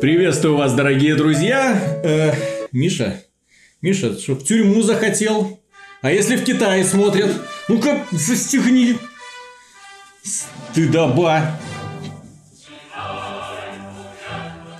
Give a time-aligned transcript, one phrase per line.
[0.00, 2.00] Приветствую вас, дорогие друзья.
[2.02, 2.32] Э,
[2.72, 3.22] Миша,
[3.80, 5.60] Миша, что, в тюрьму захотел?
[6.02, 7.30] А если в Китае смотрят?
[7.68, 8.96] Ну-ка, застегни.
[10.22, 11.58] Стыдоба.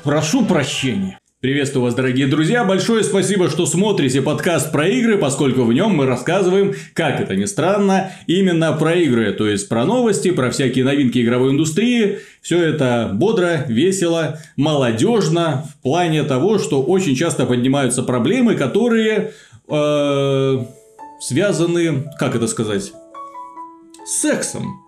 [0.03, 1.19] Прошу прощения.
[1.45, 2.65] Приветствую вас, дорогие друзья.
[2.65, 7.45] Большое спасибо, что смотрите подкаст про игры, поскольку в нем мы рассказываем, как это ни
[7.45, 9.31] странно, именно про игры.
[9.35, 12.21] То есть, про новости, про всякие новинки игровой индустрии.
[12.41, 19.33] Все это бодро, весело, молодежно в плане того, что очень часто поднимаются проблемы, которые
[19.69, 20.65] э,
[21.21, 22.91] связаны, как это сказать,
[24.07, 24.84] с сексом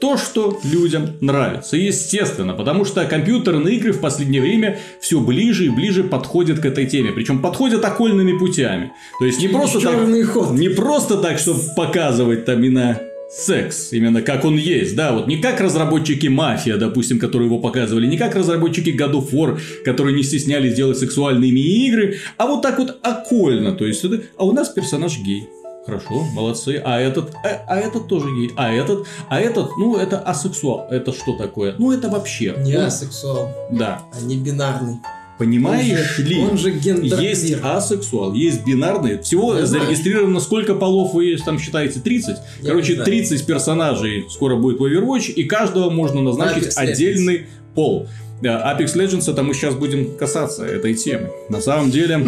[0.00, 1.76] то, что людям нравится.
[1.76, 6.86] Естественно, потому что компьютерные игры в последнее время все ближе и ближе подходят к этой
[6.86, 7.12] теме.
[7.12, 8.92] Причем подходят окольными путями.
[9.18, 10.52] То есть не просто так, ход.
[10.52, 13.00] не просто так, чтобы показывать там именно
[13.30, 18.06] секс, именно как он есть, да, вот не как разработчики Мафия, допустим, которые его показывали,
[18.06, 22.78] не как разработчики God of War, которые не стеснялись делать сексуальные мини-игры, а вот так
[22.78, 24.04] вот окольно, то есть,
[24.36, 25.48] а у нас персонаж гей.
[25.90, 26.80] Хорошо, молодцы.
[26.84, 28.52] А этот, а, а этот тоже гей.
[28.56, 30.86] А этот, а этот, ну это асексуал.
[30.88, 31.74] Это что такое?
[31.78, 32.54] Ну это вообще.
[32.58, 32.84] Не он...
[32.84, 33.48] асексуал.
[33.72, 34.02] Да.
[34.12, 34.98] А не бинарный.
[35.36, 36.38] Понимаешь он же, ли?
[36.38, 39.18] Он же Есть асексуал, есть бинарный.
[39.22, 40.42] Всего Я зарегистрировано знаю.
[40.42, 41.98] сколько полов вы там считаете?
[42.00, 42.36] 30?
[42.60, 48.06] Я Короче, 30 персонажей скоро будет в Overwatch, и каждого можно назначить отдельный пол.
[48.42, 51.30] Apex Legends, это мы сейчас будем касаться этой темы.
[51.48, 52.18] На самом деле,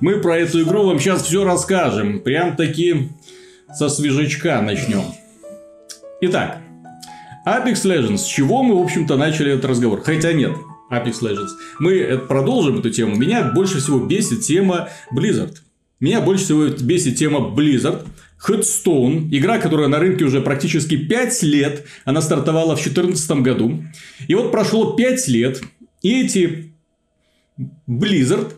[0.00, 2.20] мы про эту игру вам сейчас все расскажем.
[2.20, 3.08] Прям таки
[3.74, 5.04] со свежачка начнем.
[6.22, 6.58] Итак,
[7.46, 8.18] Apex Legends.
[8.18, 10.00] С чего мы, в общем-то, начали этот разговор?
[10.02, 10.52] Хотя нет,
[10.90, 11.50] Apex Legends.
[11.78, 13.16] Мы продолжим эту тему.
[13.16, 15.56] Меня больше всего бесит тема Blizzard.
[16.00, 18.06] Меня больше всего бесит тема Blizzard.
[18.48, 23.84] Headstone, игра, которая на рынке уже практически 5 лет, она стартовала в 2014 году.
[24.28, 25.62] И вот прошло 5 лет,
[26.02, 26.72] и эти
[27.88, 28.52] Blizzard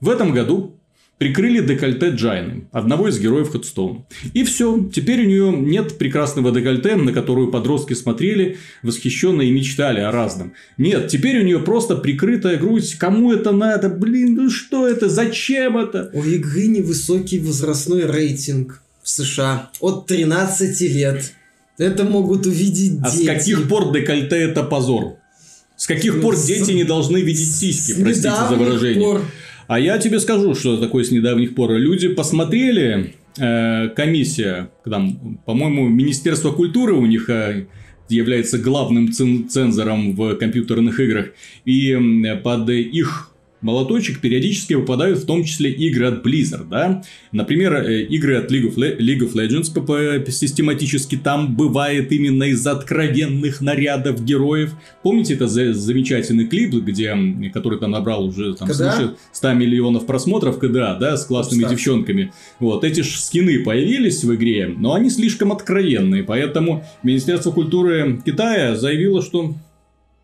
[0.00, 0.78] в этом году
[1.22, 4.06] прикрыли декольте Джайны, одного из героев Хедстоун.
[4.34, 10.00] И все, теперь у нее нет прекрасного декольте, на которую подростки смотрели восхищенно и мечтали
[10.00, 10.52] о разном.
[10.78, 12.94] Нет, теперь у нее просто прикрытая грудь.
[12.94, 13.88] Кому это надо?
[13.88, 15.08] Блин, ну что это?
[15.08, 16.10] Зачем это?
[16.12, 21.32] У игры невысокий возрастной рейтинг в США от 13 лет.
[21.78, 23.28] Это могут увидеть а дети.
[23.28, 25.16] А с каких пор декольте это позор?
[25.76, 29.02] С каких пор дети не должны видеть сиськи, простите за выражение?
[29.02, 29.22] Пор.
[29.66, 31.72] А я тебе скажу, что такое с недавних пор.
[31.72, 37.66] Люди посмотрели, э, комиссия, там, по-моему, Министерство культуры у них э,
[38.08, 41.28] является главным цензором в компьютерных играх,
[41.64, 41.98] и
[42.44, 43.31] под их
[43.62, 47.02] молоточек периодически выпадают в том числе игры от Blizzard, да?
[47.32, 52.66] Например, э, игры от League of, Le- League of Legends систематически там бывает именно из
[52.66, 54.72] откровенных нарядов героев.
[55.02, 57.16] Помните это за- замечательный клип, где,
[57.52, 61.76] который там набрал уже там, свыше 100 миллионов просмотров КДА, да, с классными Кстати.
[61.76, 62.32] девчонками.
[62.58, 68.76] Вот, эти ж скины появились в игре, но они слишком откровенные, поэтому Министерство культуры Китая
[68.76, 69.54] заявило, что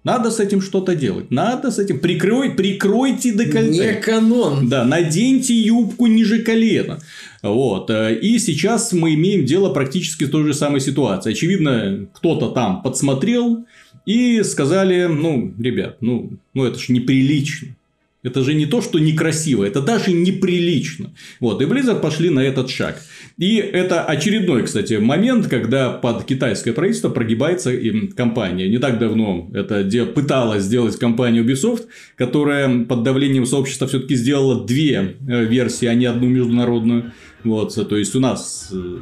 [0.08, 1.30] надо с этим что-то делать.
[1.30, 2.00] Надо с этим.
[2.00, 3.94] Прикрой, прикройте декольте.
[3.94, 4.66] Не канон.
[4.66, 6.98] Да, наденьте юбку ниже колена.
[7.42, 7.90] Вот.
[7.90, 11.34] И сейчас мы имеем дело практически с той же самой ситуацией.
[11.34, 13.66] Очевидно, кто-то там подсмотрел
[14.06, 17.76] и сказали, ну, ребят, ну, ну это ж неприлично.
[18.24, 21.14] Это же не то, что некрасиво, это даже неприлично.
[21.38, 23.00] Вот, и Blizzard пошли на этот шаг.
[23.36, 27.72] И это очередной, кстати, момент, когда под китайское правительство прогибается
[28.16, 28.68] компания.
[28.68, 31.86] Не так давно это пыталась сделать компания Ubisoft,
[32.16, 37.12] которая под давлением сообщества все-таки сделала две э, версии, а не одну международную.
[37.44, 38.98] Вот, то есть у нас э,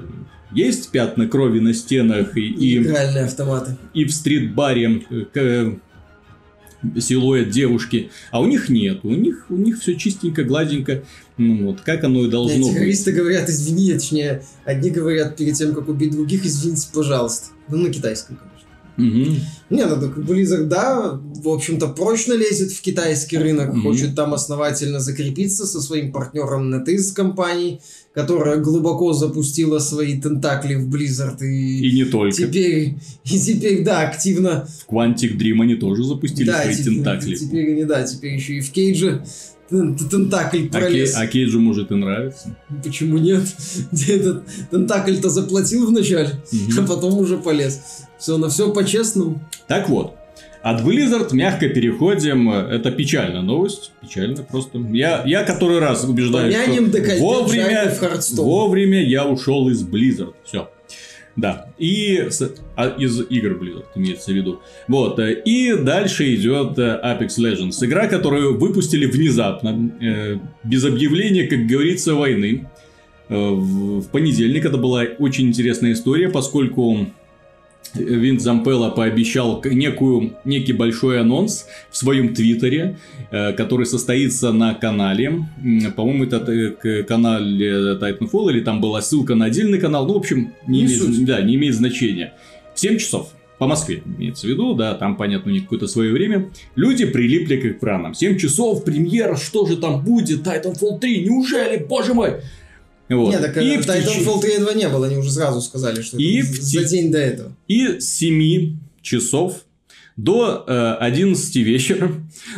[0.52, 3.78] есть пятна крови на стенах и, и автоматы.
[3.94, 5.02] И в стрит-баре
[5.34, 5.76] э,
[6.98, 11.02] силуэт девушки, а у них нет, у них, у них все чистенько, гладенько,
[11.36, 12.74] ну вот, как оно и должно Эти быть.
[12.74, 17.48] Террористы говорят, извини, точнее, одни говорят перед тем, как убить других, извините, пожалуйста.
[17.68, 18.38] Ну, на китайском.
[18.98, 19.36] Угу.
[19.70, 23.82] Не, ну так Blizzard, да, в общем-то, прочно лезет в китайский рынок, угу.
[23.82, 27.80] хочет там основательно закрепиться со своим партнером NetEase компанией,
[28.14, 31.88] которая глубоко запустила свои тентакли в Blizzard и...
[31.88, 32.36] И не только.
[32.36, 32.94] Теперь,
[33.24, 34.66] и теперь, да, активно...
[34.86, 37.34] В Quantic Dream они тоже запустили да, свои теперь, тентакли.
[37.34, 39.24] Теперь да, теперь еще и в Кейдже
[39.68, 41.14] тентакль пролез.
[41.14, 42.56] А, Кей, а Кейджу, может, и нравится.
[42.82, 43.42] Почему нет?
[44.08, 46.80] Этот тентакль-то заплатил вначале, угу.
[46.80, 47.80] а потом уже полез.
[48.18, 49.40] Все, на все по-честному.
[49.68, 50.16] Так вот,
[50.62, 52.50] от Blizzard мягко переходим.
[52.50, 53.92] Это печальная новость.
[54.00, 54.78] Печально просто.
[54.92, 60.34] Я, я который раз убеждаю, Помянем что вовремя, в вовремя я ушел из Blizzard.
[60.44, 60.68] Все.
[61.36, 64.60] Да, и с, а, из игр Blizzard имеется в виду.
[64.88, 67.84] Вот, э, и дальше идет э, Apex Legends.
[67.84, 72.66] Игра, которую выпустили внезапно, э, без объявления, как говорится, войны.
[73.28, 77.06] Э, в, в понедельник это была очень интересная история, поскольку
[77.96, 82.98] Винт Зампелла пообещал некую, некий большой анонс в своем твиттере,
[83.30, 85.44] э, который состоится на канале.
[85.96, 90.06] По-моему, это э, канале Titanfall, или там была ссылка на отдельный канал.
[90.06, 92.34] Ну, в общем, не, не имеет, да, не имеет значения.
[92.74, 96.12] В 7 часов по Москве имеется в виду, да, там, понятно, у них какое-то свое
[96.12, 96.50] время.
[96.74, 98.14] Люди прилипли к экранам.
[98.14, 100.46] 7 часов, премьера, что же там будет?
[100.46, 102.34] Titanfall 3, неужели, боже мой?
[103.08, 103.30] Вот.
[103.30, 106.40] Нет, так и в Titanfall 3 этого не было, они уже сразу сказали, что и
[106.40, 107.52] это за день до этого.
[107.68, 109.64] И с 7 часов
[110.16, 112.12] до э, 11 вечера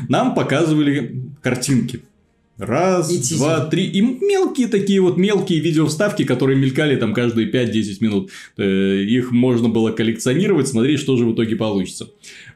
[0.09, 2.03] нам показывали картинки.
[2.59, 3.87] Раз, и два, три.
[3.87, 8.31] И мелкие такие вот мелкие видеовставки, которые мелькали там каждые 5-10 минут.
[8.57, 12.09] Э, их можно было коллекционировать, смотреть, что же в итоге получится.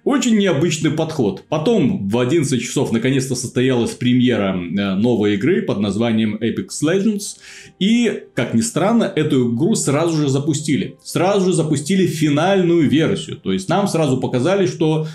[0.03, 1.45] Очень необычный подход.
[1.49, 7.37] Потом в 11 часов наконец-то состоялась премьера э, новой игры под названием Apex Legends.
[7.79, 10.97] И, как ни странно, эту игру сразу же запустили.
[11.05, 13.37] Сразу же запустили финальную версию.
[13.37, 15.07] То есть, нам сразу показали, что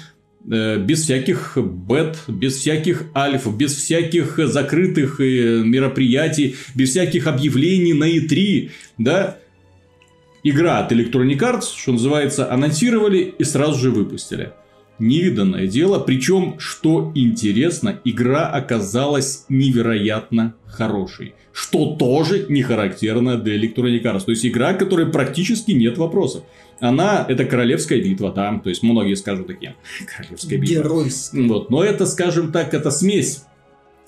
[0.44, 8.10] без всяких бет, без всяких альф, без всяких закрытых э, мероприятий, без всяких объявлений на
[8.10, 9.38] E3, да,
[10.44, 14.54] игра от Electronic Arts, что называется, анонсировали и сразу же выпустили.
[15.00, 24.02] Невиданное дело, причем, что интересно, игра оказалась невероятно хорошей, что тоже не характерно для Electronic
[24.02, 24.26] Arts.
[24.26, 26.44] То есть игра, которой практически нет вопросов
[26.80, 29.76] она, это королевская битва, да, то есть многие скажут такие,
[30.06, 30.74] королевская битва.
[30.74, 31.48] Геройская.
[31.48, 33.44] Вот, но это, скажем так, это смесь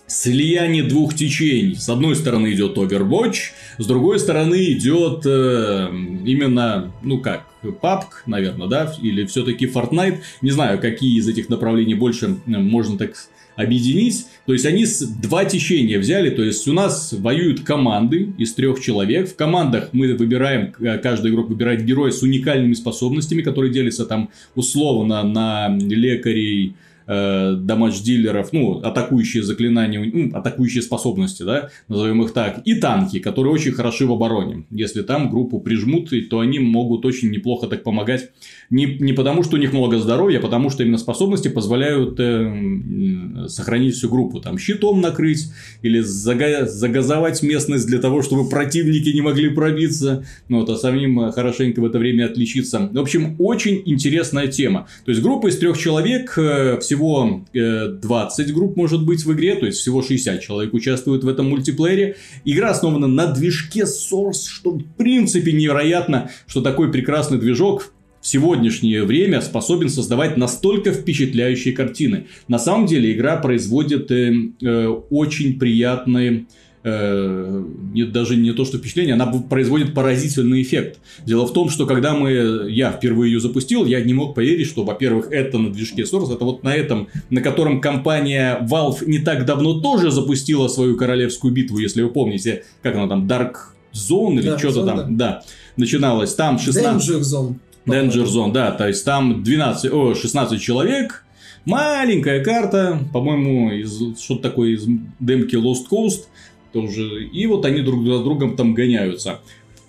[0.10, 1.76] слияние двух течений.
[1.76, 3.38] С одной стороны идет Overwatch,
[3.78, 5.90] с другой стороны идет э,
[6.26, 10.20] именно, ну как, PUBG, наверное, да, или все-таки Fortnite.
[10.42, 13.14] Не знаю, какие из этих направлений больше можно так
[13.60, 14.26] объединить.
[14.46, 14.86] То есть они
[15.22, 16.30] два течения взяли.
[16.30, 19.30] То есть у нас воюют команды из трех человек.
[19.30, 24.30] В командах мы выбираем, э, каждая игрок выбирает героя с уникальными способностями, которые делятся там
[24.56, 26.76] условно на лекарей,
[27.10, 33.52] э, дамадж-дилеров, ну, атакующие заклинания, ну, атакующие способности, да, назовем их так, и танки, которые
[33.52, 34.66] очень хороши в обороне.
[34.70, 38.30] Если там группу прижмут, то они могут очень неплохо так помогать.
[38.70, 43.48] Не, не потому, что у них много здоровья, а потому, что именно способности позволяют э,
[43.48, 44.40] сохранить всю группу.
[44.40, 45.52] Там щитом накрыть
[45.82, 50.24] или зага загазовать местность для того, чтобы противники не могли пробиться.
[50.48, 52.90] Ну, вот, а самим хорошенько в это время отличиться.
[52.92, 54.88] В общем, очень интересная тема.
[55.06, 59.34] То есть, группа из трех человек, э, всего всего 20 э, групп может быть в
[59.34, 62.18] игре, то есть всего 60 человек участвуют в этом мультиплеере.
[62.44, 69.06] Игра основана на движке Source, что в принципе невероятно, что такой прекрасный движок в сегодняшнее
[69.06, 72.28] время способен создавать настолько впечатляющие картины.
[72.50, 76.48] На самом деле игра производит э, э, очень приятные
[76.84, 77.64] э,
[78.12, 81.00] даже не то, что впечатление, она производит поразительный эффект.
[81.26, 84.84] Дело в том, что когда мы, я впервые ее запустил, я не мог поверить, что,
[84.84, 89.46] во-первых, это на движке Source, это вот на этом, на котором компания Valve не так
[89.46, 93.56] давно тоже запустила свою королевскую битву, если вы помните, как она там, Dark
[93.94, 95.06] Zone или что-то там, да.
[95.10, 95.44] да,
[95.78, 96.34] начиналось.
[96.36, 97.10] Там 16...
[97.10, 97.56] Danger Zone.
[97.86, 101.26] Danger Zone, да, то есть там 12, о, 16 человек,
[101.66, 104.86] маленькая карта, по-моему, из, что-то такое из
[105.20, 106.26] демки Lost Coast,
[106.72, 107.26] тоже.
[107.26, 109.40] И вот они друг за другом там гоняются.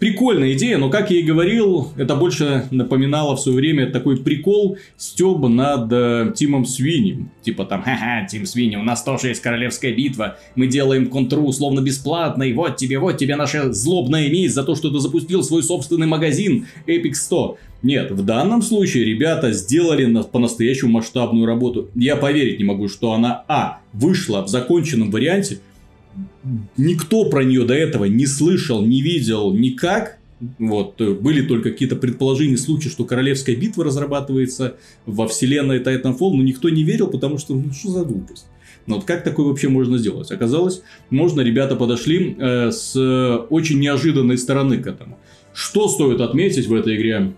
[0.00, 4.78] Прикольная идея, но, как я и говорил, это больше напоминало в свое время такой прикол
[4.96, 7.28] Стёба над э, Тимом Свини.
[7.42, 11.80] Типа там, ха-ха, Тим Свини, у нас тоже есть королевская битва, мы делаем контру условно
[11.80, 15.62] бесплатно, и вот тебе, вот тебе наша злобная месть за то, что ты запустил свой
[15.62, 17.58] собственный магазин Epic 100.
[17.82, 21.90] Нет, в данном случае ребята сделали на, по-настоящему масштабную работу.
[21.94, 25.60] Я поверить не могу, что она, а, вышла в законченном варианте,
[26.76, 30.18] никто про нее до этого не слышал, не видел никак.
[30.58, 36.42] Вот, э, были только какие-то предположения, случаи, что королевская битва разрабатывается во вселенной Titanfall, но
[36.42, 38.46] никто не верил, потому что, ну, что за глупость.
[38.86, 40.30] Но вот как такое вообще можно сделать?
[40.30, 42.96] Оказалось, можно, ребята подошли э, с
[43.50, 45.18] очень неожиданной стороны к этому.
[45.52, 47.34] Что стоит отметить в этой игре?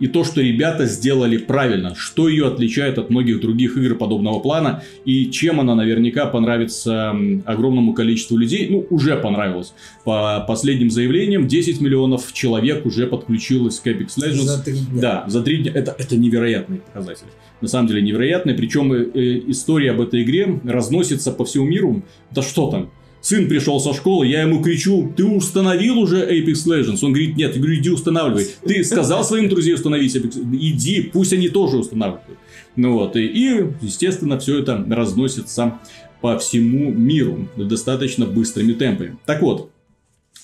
[0.00, 4.82] И то, что ребята сделали правильно, что ее отличает от многих других игр подобного плана,
[5.04, 7.14] и чем она наверняка понравится
[7.44, 9.74] огромному количеству людей, ну, уже понравилась.
[10.04, 14.42] По последним заявлениям, 10 миллионов человек уже подключилось к Apex Legends.
[14.42, 15.00] За три дня.
[15.00, 15.72] Да, за три дня.
[15.74, 17.26] Это, это невероятный показатель.
[17.60, 22.02] На самом деле невероятный, причем э, история об этой игре разносится по всему миру.
[22.30, 22.90] Да что там,
[23.20, 26.98] Сын пришел со школы, я ему кричу, ты установил уже Apex Legends?
[27.02, 28.46] Он говорит, нет, я говорю, иди устанавливай.
[28.64, 32.38] Ты сказал своим друзьям установить Apex Иди, пусть они тоже устанавливают.
[32.76, 35.78] Ну вот, и, и естественно, все это разносится
[36.20, 39.18] по всему миру достаточно быстрыми темпами.
[39.26, 39.70] Так вот,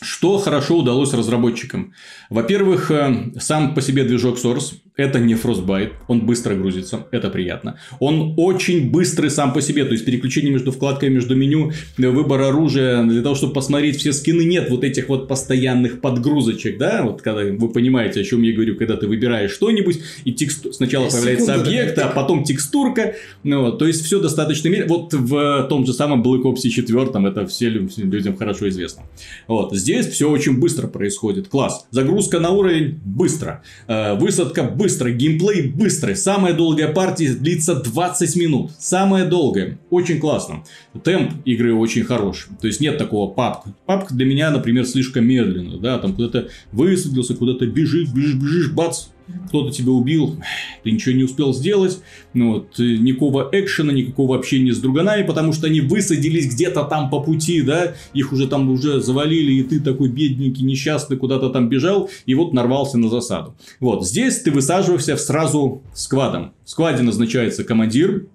[0.00, 1.94] что хорошо удалось разработчикам?
[2.28, 7.78] Во-первых, э, сам по себе движок Source это не Frostbite, он быстро грузится, это приятно.
[7.98, 13.02] Он очень быстрый сам по себе, то есть переключение между вкладками, между меню, выбор оружия,
[13.02, 17.42] для того, чтобы посмотреть все скины, нет вот этих вот постоянных подгрузочек, да, вот когда
[17.42, 20.72] вы понимаете, о чем я говорю, когда ты выбираешь что-нибудь, и тексту...
[20.72, 25.86] сначала появляется Секунда, объект, а потом текстурка, ну, то есть все достаточно Вот в том
[25.86, 29.02] же самом Black Ops 4 это все людям хорошо известно.
[29.48, 31.86] Вот, здесь все очень быстро происходит, класс.
[31.90, 36.14] Загрузка на уровень быстро, э, высадка быстро, быстро, геймплей быстрый.
[36.14, 38.72] Самая долгая партия длится 20 минут.
[38.78, 39.78] Самая долгая.
[39.88, 40.62] Очень классно.
[41.02, 42.50] Темп игры очень хороший.
[42.60, 43.74] То есть нет такого папка.
[43.86, 45.78] Папка для меня, например, слишком медленно.
[45.78, 49.06] Да, там куда-то высадился, куда-то бежишь, бежишь, бежишь, бац,
[49.48, 50.36] кто-то тебя убил,
[50.82, 52.00] ты ничего не успел сделать,
[52.32, 57.20] ну, вот, никакого экшена, никакого общения с друганами, потому что они высадились где-то там по
[57.20, 62.10] пути, да, их уже там уже завалили, и ты такой бедненький, несчастный, куда-то там бежал,
[62.26, 63.54] и вот нарвался на засаду.
[63.80, 66.52] Вот, здесь ты высаживаешься сразу сквадом.
[66.64, 68.26] В скваде назначается командир,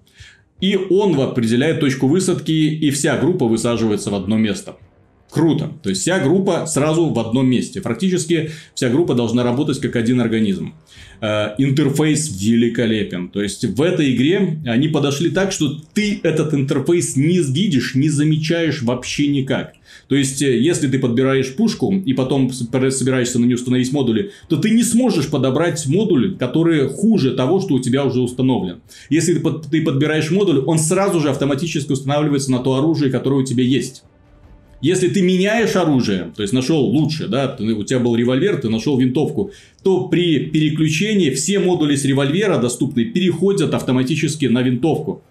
[0.60, 4.76] и он определяет точку высадки, и вся группа высаживается в одно место.
[5.30, 5.72] Круто.
[5.82, 7.80] То есть вся группа сразу в одном месте.
[7.80, 10.74] Практически вся группа должна работать как один организм.
[11.20, 13.28] Э, интерфейс великолепен.
[13.28, 18.08] То есть в этой игре они подошли так, что ты этот интерфейс не видишь, не
[18.08, 19.74] замечаешь вообще никак.
[20.08, 24.56] То есть, э, если ты подбираешь пушку и потом собираешься на нее установить модули, то
[24.56, 28.80] ты не сможешь подобрать модуль, который хуже того, что у тебя уже установлен.
[29.10, 33.62] Если ты подбираешь модуль, он сразу же автоматически устанавливается на то оружие, которое у тебя
[33.62, 34.02] есть.
[34.80, 38.68] Если ты меняешь оружие, то есть нашел лучше, да, ты, у тебя был револьвер, ты
[38.68, 39.50] нашел винтовку,
[39.82, 45.22] то при переключении все модули с револьвера доступные переходят автоматически на винтовку.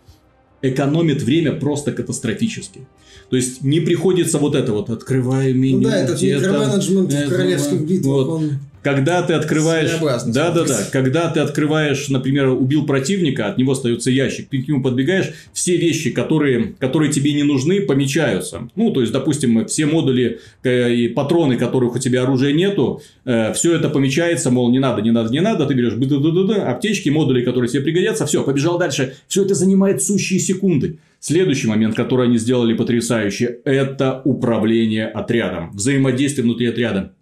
[0.61, 2.81] Экономит время просто катастрофически.
[3.29, 5.79] То есть не приходится вот это вот открываю меню.
[5.79, 8.27] Ну да, этот микроменеджмент в королевских битвах.
[8.27, 8.41] Вот.
[8.41, 8.59] Он...
[8.81, 9.91] Когда ты открываешь...
[10.33, 10.79] Да, да, да.
[10.91, 15.75] Когда ты открываешь, например, убил противника, от него остается ящик, ты к нему подбегаешь, все
[15.75, 18.69] вещи, которые, которые тебе не нужны, помечаются.
[18.75, 23.53] Ну, то есть, допустим, все модули э, и патроны, которых у тебя оружия нету, э,
[23.53, 27.69] все это помечается, мол, не надо, не надо, не надо, ты берешь аптечки, модули, которые
[27.69, 29.15] тебе пригодятся, все, побежал дальше.
[29.27, 30.99] Все это занимает сущие секунды.
[31.19, 37.13] Следующий момент, который они сделали потрясающе, это управление отрядом, взаимодействие внутри отряда.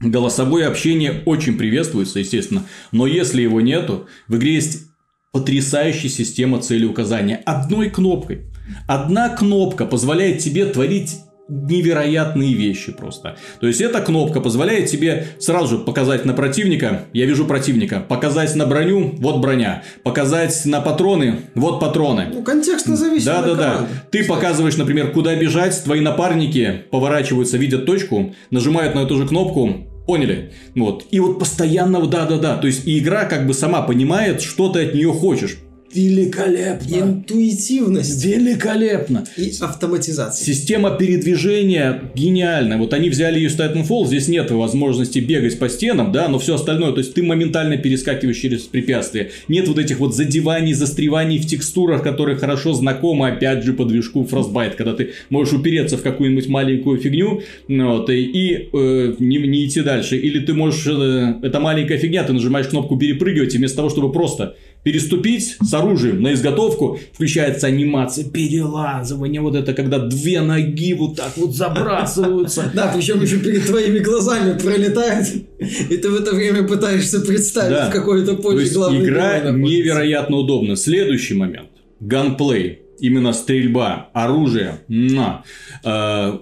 [0.00, 4.84] Голосовое общение очень приветствуется, естественно, но если его нету, в игре есть
[5.32, 8.46] потрясающая система целеуказания одной кнопкой.
[8.86, 11.16] Одна кнопка позволяет тебе творить
[11.48, 13.36] невероятные вещи просто.
[13.60, 18.54] То есть, эта кнопка позволяет тебе сразу же показать на противника, я вижу противника, показать
[18.54, 22.28] на броню, вот броня, показать на патроны, вот патроны.
[22.32, 23.26] Ну, контекстно зависит.
[23.26, 23.86] Да, да, да.
[24.10, 29.84] Ты показываешь, например, куда бежать, твои напарники поворачиваются, видят точку, нажимают на эту же кнопку,
[30.08, 30.52] Поняли?
[30.74, 31.04] Вот.
[31.10, 32.56] И вот постоянно, да-да-да.
[32.56, 35.58] То есть, и игра как бы сама понимает, что ты от нее хочешь.
[35.92, 36.94] Великолепно.
[36.94, 38.24] Интуитивность.
[38.24, 39.24] Великолепно.
[39.36, 40.44] И автоматизация.
[40.44, 42.76] Система передвижения гениальная.
[42.76, 46.92] Вот они взяли ее Titanfall, здесь нет возможности бегать по стенам, да, но все остальное,
[46.92, 49.30] то есть ты моментально перескакиваешь через препятствия.
[49.48, 54.28] Нет вот этих вот задеваний, застреваний в текстурах, которые хорошо знакомы, опять же, по движку
[54.30, 59.66] Frostbite, когда ты можешь упереться в какую-нибудь маленькую фигню вот, и, и э, не, не
[59.66, 60.16] идти дальше.
[60.16, 64.12] Или ты можешь, э, это маленькая фигня, ты нажимаешь кнопку перепрыгивать, и вместо того, чтобы
[64.12, 71.16] просто переступить с оружием на изготовку, включается анимация перелазывания, вот это, когда две ноги вот
[71.16, 72.72] так вот забрасываются.
[72.78, 75.26] Да, причем еще перед твоими глазами пролетает,
[75.58, 80.76] и ты в это время пытаешься представить какое-то поле главной Игра невероятно удобна.
[80.76, 81.68] Следующий момент.
[82.00, 85.44] Ганплей именно стрельба, оружие, на,
[85.84, 85.88] э,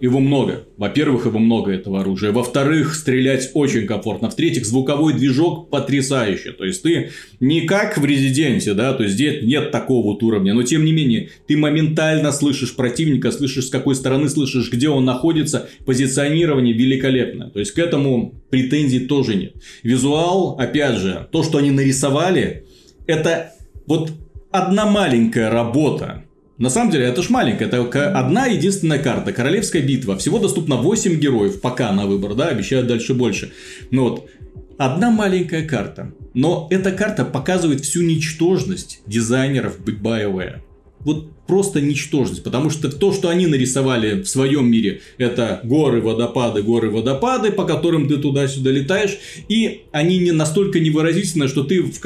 [0.00, 0.66] его много.
[0.76, 2.32] Во-первых, его много этого оружия.
[2.32, 4.30] Во-вторых, стрелять очень комфортно.
[4.30, 6.52] В-третьих, звуковой движок потрясающий.
[6.52, 7.10] То есть ты
[7.40, 10.92] не как в Резиденте, да, то есть здесь нет такого вот уровня, но тем не
[10.92, 15.68] менее ты моментально слышишь противника, слышишь с какой стороны, слышишь, где он находится.
[15.84, 17.48] Позиционирование великолепное.
[17.48, 19.54] То есть к этому претензий тоже нет.
[19.82, 22.64] Визуал, опять же, то, что они нарисовали,
[23.06, 23.52] это
[23.86, 24.12] вот
[24.50, 26.24] одна маленькая работа
[26.58, 30.16] на самом деле, это ж маленькая, это одна единственная карта, Королевская битва.
[30.16, 33.52] Всего доступно 8 героев, пока на выбор, да, обещают дальше больше.
[33.90, 34.30] Ну вот,
[34.78, 36.12] одна маленькая карта.
[36.32, 40.60] Но эта карта показывает всю ничтожность дизайнеров BioWare.
[41.06, 46.62] вот просто ничтожность, потому что то, что они нарисовали в своем мире, это горы, водопады,
[46.64, 49.16] горы, водопады, по которым ты туда-сюда летаешь,
[49.48, 52.00] и они не настолько невыразительны, что ты в,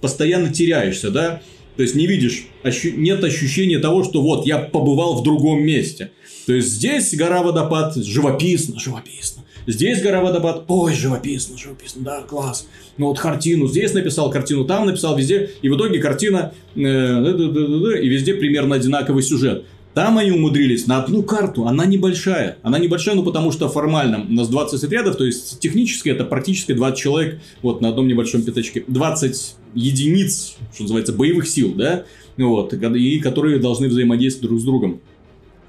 [0.00, 1.42] постоянно теряешься, да,
[1.76, 6.10] то есть не видишь, ощу, нет ощущения того, что вот я побывал в другом месте.
[6.46, 9.44] То есть здесь гора водопад живописно, живописно.
[9.66, 12.68] Здесь гора водопад, ой, живописно, живописно, да, класс.
[12.98, 15.50] Ну вот картину, здесь написал картину, там написал, везде.
[15.60, 19.64] И в итоге картина, э, и везде примерно одинаковый сюжет.
[19.92, 22.58] Там они умудрились на одну карту, она небольшая.
[22.62, 26.72] Она небольшая, ну потому что формально у нас 20 отрядов, то есть технически это практически
[26.72, 28.84] 20 человек вот на одном небольшом пятачке.
[28.86, 32.04] 20 единиц, что называется, боевых сил, да,
[32.36, 35.00] вот, и которые должны взаимодействовать друг с другом.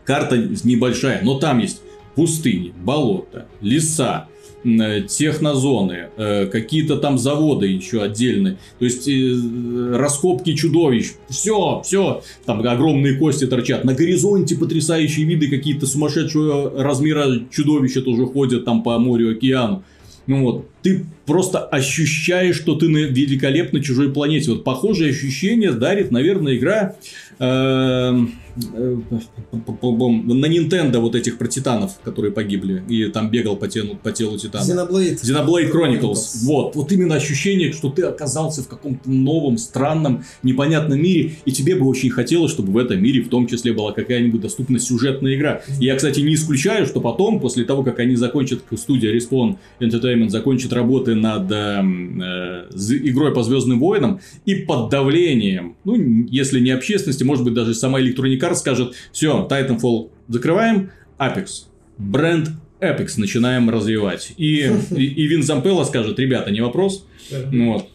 [0.05, 1.81] Карта небольшая, но там есть
[2.15, 4.27] пустыни, болота, леса,
[4.63, 12.23] э, технозоны, э, какие-то там заводы еще отдельные, то есть э, раскопки чудовищ, все, все,
[12.45, 18.81] там огромные кости торчат, на горизонте потрясающие виды, какие-то сумасшедшего размера чудовища тоже ходят там
[18.83, 19.83] по морю, океану.
[20.27, 24.51] Ну вот, ты просто ощущаешь, что ты на великолепно чужой планете.
[24.51, 26.95] Вот похожее ощущение дарит, наверное, игра
[27.39, 33.95] эм, э, на Nintendo вот этих про титанов, которые погибли, и там бегал по телу,
[34.01, 34.63] по телу титана.
[34.63, 35.21] Xenoblade.
[35.21, 36.45] Xenoblade Chronicles.
[36.45, 41.75] Вот, вот именно ощущение, что ты оказался в каком-то новом, странном, непонятном мире, и тебе
[41.75, 45.61] бы очень хотелось, чтобы в этом мире в том числе была какая-нибудь доступна сюжетная игра.
[45.79, 50.29] И я, кстати, не исключаю, что потом, после того, как они закончат, студия Respawn Entertainment
[50.29, 52.67] закончит работы над э, э,
[53.03, 55.95] игрой по Звездным войнам, и под давлением, ну,
[56.29, 61.65] если не общественности, может быть, даже сама Electronic Arts скажет, все, Titanfall закрываем, Apex,
[61.97, 62.49] бренд
[62.79, 64.33] Apex начинаем развивать.
[64.37, 67.05] И, и, и Вин Зампелло скажет, ребята, не вопрос.
[67.51, 67.87] Вот.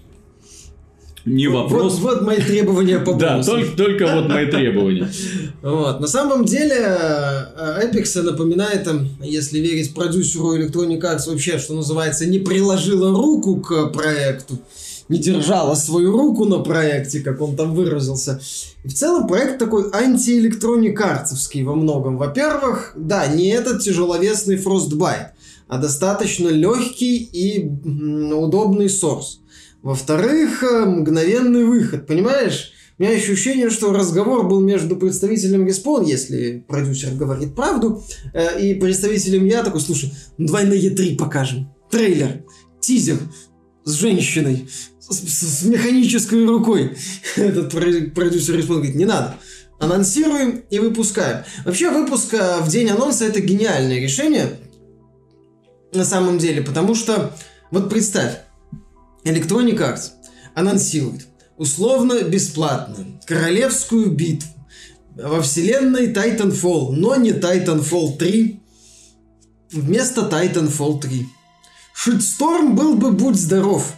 [1.25, 1.99] Не вопрос.
[2.01, 5.09] Вот, вот мои требования по Да, только, только вот мои требования.
[5.63, 6.01] Вот.
[6.01, 8.89] На самом деле, э, Epic напоминает,
[9.23, 14.59] если верить продюсеру Electronic Arts, вообще, что называется, не приложила руку к проекту,
[15.13, 18.41] не держала свою руку на проекте, как он там выразился.
[18.83, 22.17] И в целом проект такой антиэлектроник артовский во многом.
[22.17, 25.29] Во-первых, да, не этот тяжеловесный Frostbite,
[25.69, 27.69] а достаточно легкий и
[28.33, 29.41] удобный сорс.
[29.83, 32.73] Во-вторых, э, мгновенный выход, понимаешь?
[32.99, 38.75] У меня ощущение, что разговор был между представителем Respawn, если продюсер говорит правду, э, и
[38.75, 41.69] представителем я такой, слушай, ну давай на E3 покажем.
[41.91, 42.45] Трейлер,
[42.81, 43.19] тизер
[43.85, 44.69] с женщиной,
[45.09, 46.97] с, с, механической рукой.
[47.37, 49.37] Этот продюсер Respawn говорит, не надо.
[49.79, 51.45] Анонсируем и выпускаем.
[51.65, 54.59] Вообще выпуск э, в день анонса это гениальное решение
[55.93, 57.35] на самом деле, потому что
[57.71, 58.39] вот представь,
[59.25, 60.11] Electronic Arts
[60.55, 64.51] анонсирует условно бесплатно королевскую битву
[65.15, 68.61] во вселенной Titanfall, но не Titanfall 3,
[69.73, 71.27] вместо Titanfall 3.
[71.95, 73.95] Шитсторм был бы будь здоров.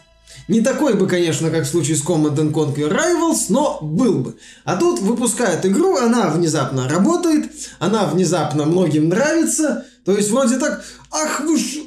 [0.49, 4.37] Не такой бы, конечно, как в случае с Command Conquer Rivals, но был бы.
[4.64, 9.87] А тут выпускают игру, она внезапно работает, она внезапно многим нравится.
[10.05, 11.79] То есть вроде так, ах вы ж,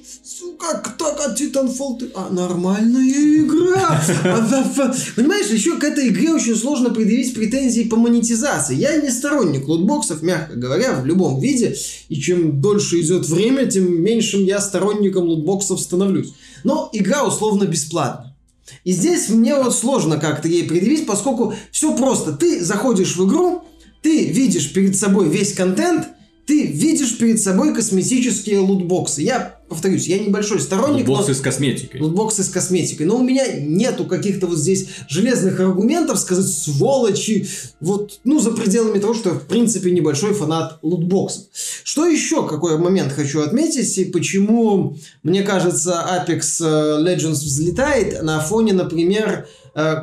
[0.59, 2.09] как так, а Titanfall, ты...
[2.15, 3.07] а нормальная
[3.37, 4.01] игра.
[4.23, 8.75] А, Понимаешь, еще к этой игре очень сложно предъявить претензии по монетизации.
[8.75, 11.75] Я не сторонник лутбоксов, мягко говоря, в любом виде.
[12.09, 16.33] И чем дольше идет время, тем меньшим я сторонником лутбоксов становлюсь.
[16.63, 18.36] Но игра условно бесплатна.
[18.83, 22.33] И здесь мне вот сложно как-то ей предъявить, поскольку все просто.
[22.33, 23.63] Ты заходишь в игру,
[24.01, 26.07] ты видишь перед собой весь контент,
[26.47, 29.21] ты видишь перед собой косметические лутбоксы.
[29.21, 31.05] Я повторюсь, я небольшой сторонник.
[31.05, 31.33] Лутбоксы но...
[31.35, 31.99] с косметикой.
[31.99, 33.05] Лутбоксы с косметикой.
[33.05, 37.49] Но у меня нету каких-то вот здесь железных аргументов сказать сволочи.
[37.81, 41.47] Вот, ну, за пределами того, что я, в принципе, небольшой фанат лутбоксов.
[41.83, 48.39] Что еще, какой момент хочу отметить, и почему, мне кажется, Apex э, Legends взлетает на
[48.39, 49.47] фоне, например,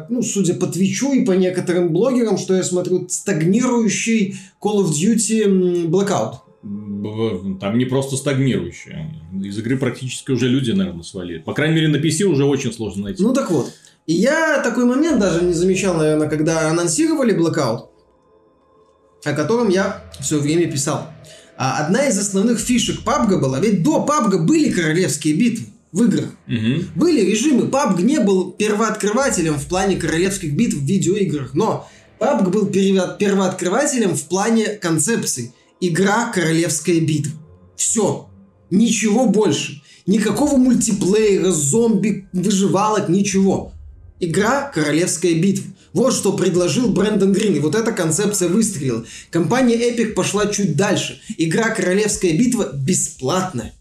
[0.08, 5.86] ну, судя по Твичу и по некоторым блогерам, что я смотрю, стагнирующий Call of Duty
[5.88, 6.44] Blackout
[7.60, 9.14] там не просто стагнирующие.
[9.42, 11.38] Из игры практически уже люди, наверное, свалили.
[11.38, 13.22] По крайней мере, на PC уже очень сложно найти.
[13.22, 13.70] Ну так вот.
[14.06, 17.88] И я такой момент даже не замечал, наверное, когда анонсировали Blackout,
[19.24, 21.08] о котором я все время писал.
[21.56, 26.30] А одна из основных фишек PUBG была, ведь до PUBG были королевские битвы в играх.
[26.48, 26.84] Угу.
[26.96, 27.66] Были режимы.
[27.66, 34.24] PUBG не был первооткрывателем в плане королевских битв в видеоиграх, но PUBG был первооткрывателем в
[34.24, 37.32] плане концепций игра Королевская битва.
[37.76, 38.28] Все.
[38.70, 39.82] Ничего больше.
[40.06, 43.72] Никакого мультиплеера, зомби, выживалок, ничего.
[44.20, 45.64] Игра «Королевская битва».
[45.92, 49.04] Вот что предложил Брэндон Грин, и вот эта концепция выстрелила.
[49.30, 51.20] Компания Epic пошла чуть дальше.
[51.38, 53.74] Игра «Королевская битва» бесплатная.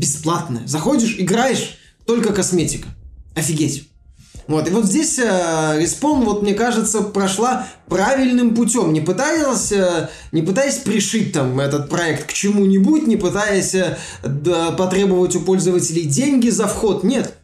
[0.00, 0.66] Бесплатная.
[0.66, 2.88] Заходишь, играешь, только косметика.
[3.34, 3.86] Офигеть.
[4.46, 5.24] Вот, и вот здесь э,
[5.78, 11.90] Respawn, вот мне кажется, прошла правильным путем, не пытаясь, э, не пытаясь пришить там этот
[11.90, 17.34] проект к чему-нибудь, не пытаясь э, потребовать у пользователей деньги за вход, нет.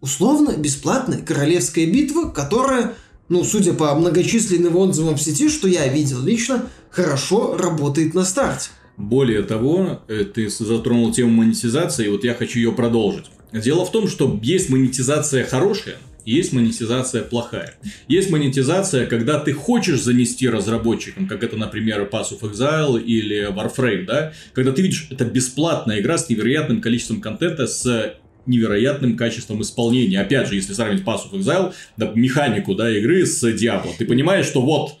[0.00, 2.94] Условно бесплатная королевская битва, которая,
[3.28, 8.70] ну, судя по многочисленным отзывам в сети, что я видел лично, хорошо работает на старте.
[9.00, 13.24] Более того, э, ты затронул тему монетизации, и вот я хочу ее продолжить.
[13.50, 17.74] Дело в том, что есть монетизация хорошая, есть монетизация плохая.
[18.08, 24.04] Есть монетизация, когда ты хочешь занести разработчикам, как это, например, Pass of Exile или Warframe,
[24.04, 30.20] да, когда ты видишь, это бесплатная игра с невероятным количеством контента, с невероятным качеством исполнения.
[30.20, 34.44] Опять же, если сравнить Pass of Exile, да, механику да, игры с Diablo, ты понимаешь,
[34.44, 34.98] что вот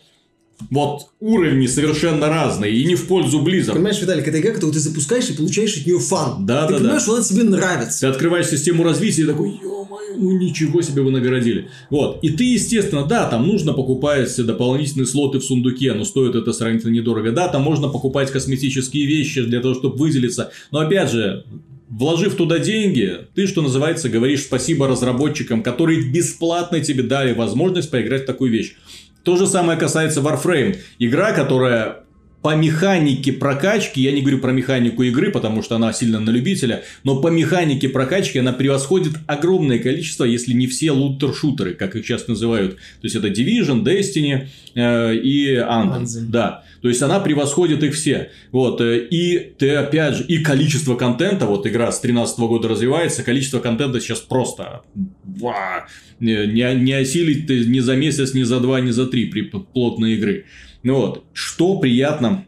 [0.70, 3.74] вот уровни совершенно разные, и не в пользу Blizzard.
[3.74, 6.46] Понимаешь, Виталик, это игра, которую ты запускаешь и получаешь от нее фан.
[6.46, 7.12] Да, ты да, понимаешь, да.
[7.14, 8.00] она тебе нравится.
[8.00, 11.68] Ты открываешь систему развития и такой, ё-моё, ну ничего себе вы наградили.
[11.88, 12.18] Вот.
[12.22, 16.92] И ты, естественно, да, там нужно покупать дополнительные слоты в сундуке, но стоит это сравнительно
[16.92, 17.32] недорого.
[17.32, 20.52] Да, там можно покупать косметические вещи для того, чтобы выделиться.
[20.70, 21.44] Но опять же,
[21.90, 28.22] Вложив туда деньги, ты, что называется, говоришь спасибо разработчикам, которые бесплатно тебе дали возможность поиграть
[28.22, 28.76] в такую вещь.
[29.24, 30.78] То же самое касается Warframe.
[30.98, 32.04] Игра, которая
[32.42, 36.82] по механике прокачки, я не говорю про механику игры, потому что она сильно на любителя,
[37.04, 42.28] но по механике прокачки она превосходит огромное количество, если не все лутер-шутеры, как их сейчас
[42.28, 42.76] называют.
[42.76, 46.06] То есть это Division, Destiny э, и Anthem.
[46.28, 46.64] Да.
[46.80, 48.30] То есть она превосходит их все.
[48.52, 48.80] Вот.
[48.80, 53.60] э, И ты опять же, и количество контента, вот игра с 13 года развивается, количество
[53.60, 54.80] контента сейчас просто
[55.24, 55.86] ва,
[56.20, 60.14] не, не, осилить ты ни за месяц, ни за два, ни за три при плотной
[60.14, 60.46] игры.
[60.82, 62.46] Ну вот, что приятно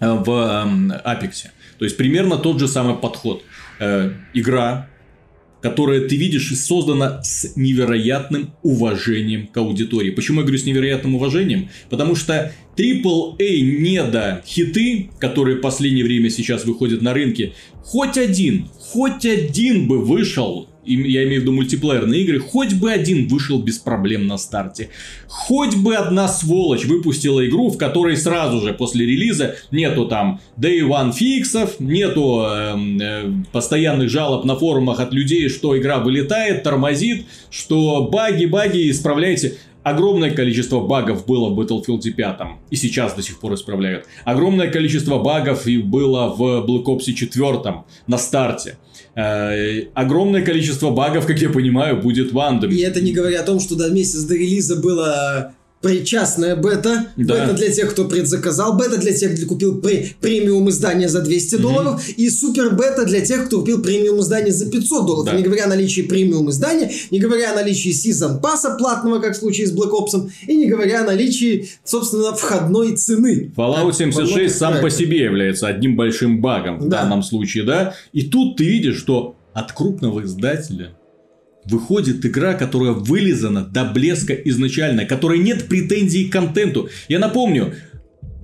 [0.00, 1.46] э, в эм, Apex.
[1.78, 3.42] То есть примерно тот же самый подход.
[3.78, 4.88] Э, Игра,
[5.62, 10.10] которая ты видишь создана с невероятным уважением к аудитории.
[10.10, 11.68] Почему я говорю с невероятным уважением?
[11.90, 17.52] Потому что AAA недо хиты, которые в последнее время сейчас выходят на рынке,
[17.82, 23.28] хоть один, хоть один бы вышел, я имею в виду мультиплеерные игры, хоть бы один
[23.28, 24.90] вышел без проблем на старте.
[25.26, 30.80] Хоть бы одна сволочь выпустила игру, в которой сразу же после релиза нету там Day
[30.80, 37.26] One фиксов, нету эм, э, постоянных жалоб на форумах от людей, что игра вылетает, тормозит,
[37.50, 39.58] что баги, баги, исправляйте.
[39.90, 42.36] Огромное количество багов было в Battlefield 5,
[42.70, 44.06] и сейчас до сих пор исправляют.
[44.24, 48.78] Огромное количество багов и было в Black Ops 4 на старте.
[49.16, 52.72] Э, огромное количество багов, как я понимаю, будет в Anthem.
[52.72, 57.06] И это не говоря о том, что до месяца до релиза было причастная бета.
[57.16, 57.34] Да.
[57.46, 58.76] Бета для тех, кто предзаказал.
[58.76, 62.02] Бета для тех, кто купил пре- премиум издание за 200 долларов.
[62.16, 65.32] И супер бета для тех, кто купил премиум издание за 500 долларов.
[65.32, 65.36] Да.
[65.38, 69.38] Не говоря о наличии премиум издания, не говоря о наличии сезон пасса платного, как в
[69.38, 73.52] случае с Black Ops, и не говоря о наличии, собственно, входной цены.
[73.56, 77.02] Fallout Как во 76 многих сам по себе является одним большим багом в Да.
[77.02, 77.94] данном случае, да?
[78.12, 80.92] И тут ты видишь, что от крупного издателя
[81.64, 86.88] выходит игра, которая вылизана до блеска изначально, которой нет претензий к контенту.
[87.08, 87.74] Я напомню,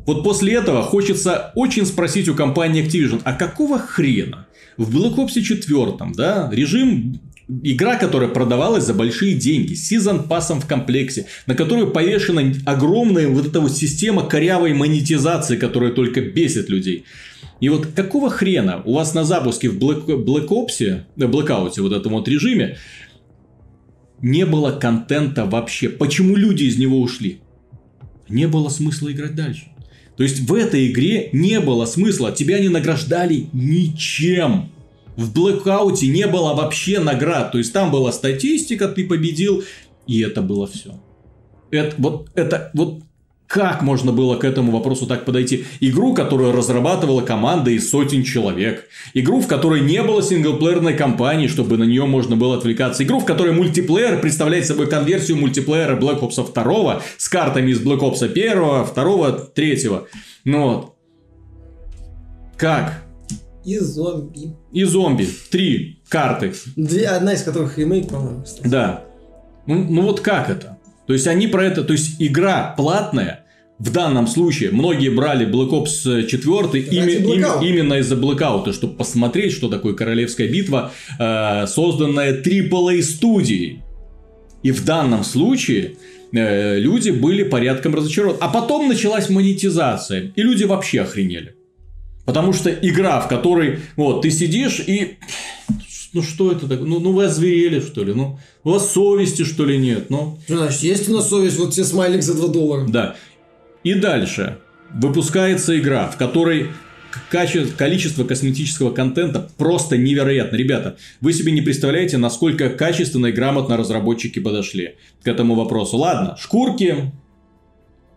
[0.06, 5.40] вот после этого хочется очень спросить у компании Activision, а какого хрена в Black Ops
[5.40, 11.54] 4, да, режим Игра, которая продавалась за большие деньги, с сезон пассом в комплекте, на
[11.54, 17.04] которую повешена огромная вот эта вот система корявой монетизации, которая только бесит людей.
[17.60, 21.92] И вот какого хрена у вас на запуске в Black, Black Ops, э, Blackout, вот
[21.92, 22.78] этом вот режиме,
[24.26, 25.88] не было контента вообще?
[25.88, 27.38] Почему люди из него ушли?
[28.28, 29.68] Не было смысла играть дальше.
[30.16, 34.72] То есть в этой игре не было смысла, тебя не награждали ничем.
[35.16, 37.52] В Blackout не было вообще наград.
[37.52, 39.62] То есть там была статистика, ты победил,
[40.08, 41.00] и это было все.
[41.70, 43.02] Это, вот, это, вот
[43.46, 45.64] как можно было к этому вопросу так подойти?
[45.80, 48.88] Игру, которую разрабатывала команда из сотен человек.
[49.14, 53.04] Игру, в которой не было синглплеерной кампании, чтобы на нее можно было отвлекаться.
[53.04, 58.00] Игру, в которой мультиплеер представляет собой конверсию мультиплеера Black Ops 2 с картами из Black
[58.00, 59.88] Ops 1, 2, 3.
[60.44, 60.94] Ну вот.
[62.56, 63.04] Как?
[63.64, 64.56] И зомби.
[64.72, 65.28] И зомби.
[65.50, 66.54] Три карты.
[66.76, 68.44] Две, одна из которых ремейк, по-моему.
[68.64, 69.04] Да.
[69.66, 70.75] Ну, ну вот как это?
[71.06, 73.44] То есть они про это, то есть игра платная,
[73.78, 77.64] в данном случае многие брали Black Ops 4 ими- им- Blackout.
[77.68, 83.82] именно из-за блокаута, чтобы посмотреть, что такое Королевская битва, э, созданная AAA студией.
[84.62, 85.96] И в данном случае
[86.32, 88.38] э, люди были порядком разочарованы.
[88.40, 91.54] А потом началась монетизация, и люди вообще охренели.
[92.24, 95.18] Потому что игра, в которой вот ты сидишь и
[96.16, 96.86] ну что это такое?
[96.86, 98.12] Ну, ну вы озверели, что ли?
[98.14, 100.10] Ну, у вас совести, что ли, нет?
[100.10, 102.86] Ну, Что значит, есть у нас совесть, вот тебе смайлик за 2 доллара.
[102.88, 103.14] да.
[103.84, 104.58] И дальше
[104.92, 106.68] выпускается игра, в которой
[107.30, 110.56] каче- количество косметического контента просто невероятно.
[110.56, 115.96] Ребята, вы себе не представляете, насколько качественно и грамотно разработчики подошли к этому вопросу.
[115.98, 117.12] Ладно, шкурки,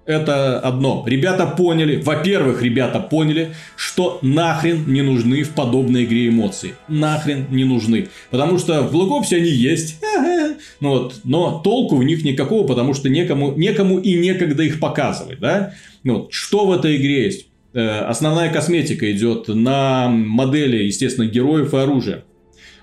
[0.10, 1.04] это одно.
[1.06, 6.74] Ребята поняли, во-первых, ребята поняли, что нахрен не нужны в подобной игре эмоции.
[6.88, 8.10] Нахрен не нужны.
[8.32, 10.00] Потому что в Black они есть.
[10.80, 15.40] Ну вот, но толку в них никакого, потому что некому, некому и некогда их показывать.
[15.40, 15.74] Да?
[16.04, 17.48] Ну вот, что в этой игре есть?
[17.74, 22.24] Э, Основная косметика идет на модели, естественно, героев и оружия.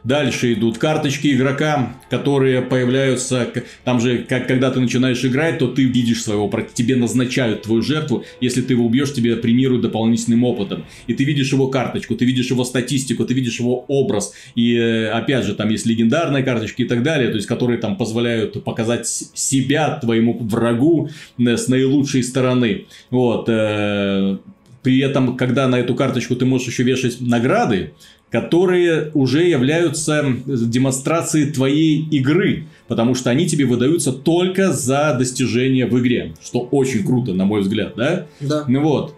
[0.07, 3.49] Дальше идут карточки игрока, которые появляются.
[3.83, 6.49] Там же, как, когда ты начинаешь играть, то ты видишь своего.
[6.73, 8.25] Тебе назначают твою жертву.
[8.41, 10.85] Если ты его убьешь, тебе премируют дополнительным опытом.
[11.09, 14.33] И ты видишь его карточку, ты видишь его статистику, ты видишь его образ.
[14.55, 17.97] И э, опять же, там есть легендарные карточки и так далее, то есть которые там
[17.97, 22.87] позволяют показать себя твоему врагу э, с наилучшей стороны.
[23.11, 23.49] Вот.
[23.49, 24.39] э,
[24.83, 27.93] При этом, когда на эту карточку ты можешь еще вешать награды,
[28.31, 35.99] которые уже являются демонстрацией твоей игры, потому что они тебе выдаются только за достижения в
[36.01, 38.27] игре, что очень круто, на мой взгляд, да?
[38.41, 38.65] Да.
[38.67, 39.15] Ну вот.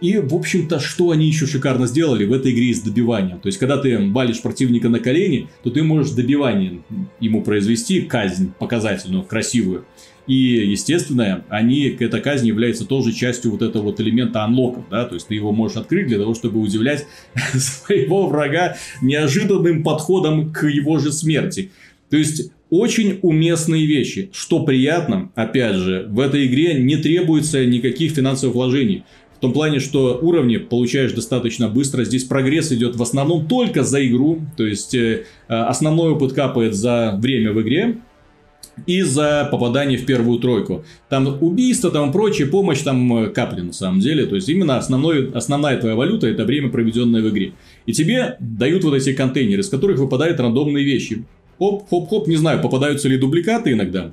[0.00, 3.36] И, в общем-то, что они еще шикарно сделали, в этой игре есть добивание.
[3.36, 6.80] То есть, когда ты балишь противника на колени, то ты можешь добивание
[7.20, 9.84] ему произвести, казнь показательную, красивую.
[10.26, 15.14] И, естественно, они, эта казнь является тоже частью вот этого вот элемента анлоков, да, то
[15.14, 17.06] есть ты его можешь открыть для того, чтобы удивлять
[17.54, 21.70] своего врага неожиданным подходом к его же смерти.
[22.10, 24.30] То есть очень уместные вещи.
[24.32, 29.04] Что приятно, опять же, в этой игре не требуется никаких финансовых вложений.
[29.36, 32.04] В том плане, что уровни получаешь достаточно быстро.
[32.04, 34.40] Здесь прогресс идет в основном только за игру.
[34.56, 37.98] То есть э, основной опыт капает за время в игре
[38.84, 40.84] и за попадание в первую тройку.
[41.08, 44.26] Там убийство, там прочее, помощь там э, капли на самом деле.
[44.26, 47.52] То есть именно основной, основная твоя валюта это время, проведенное в игре.
[47.86, 51.24] И тебе дают вот эти контейнеры, из которых выпадают рандомные вещи.
[51.58, 54.12] Хоп, хоп, хоп, не знаю, попадаются ли дубликаты иногда.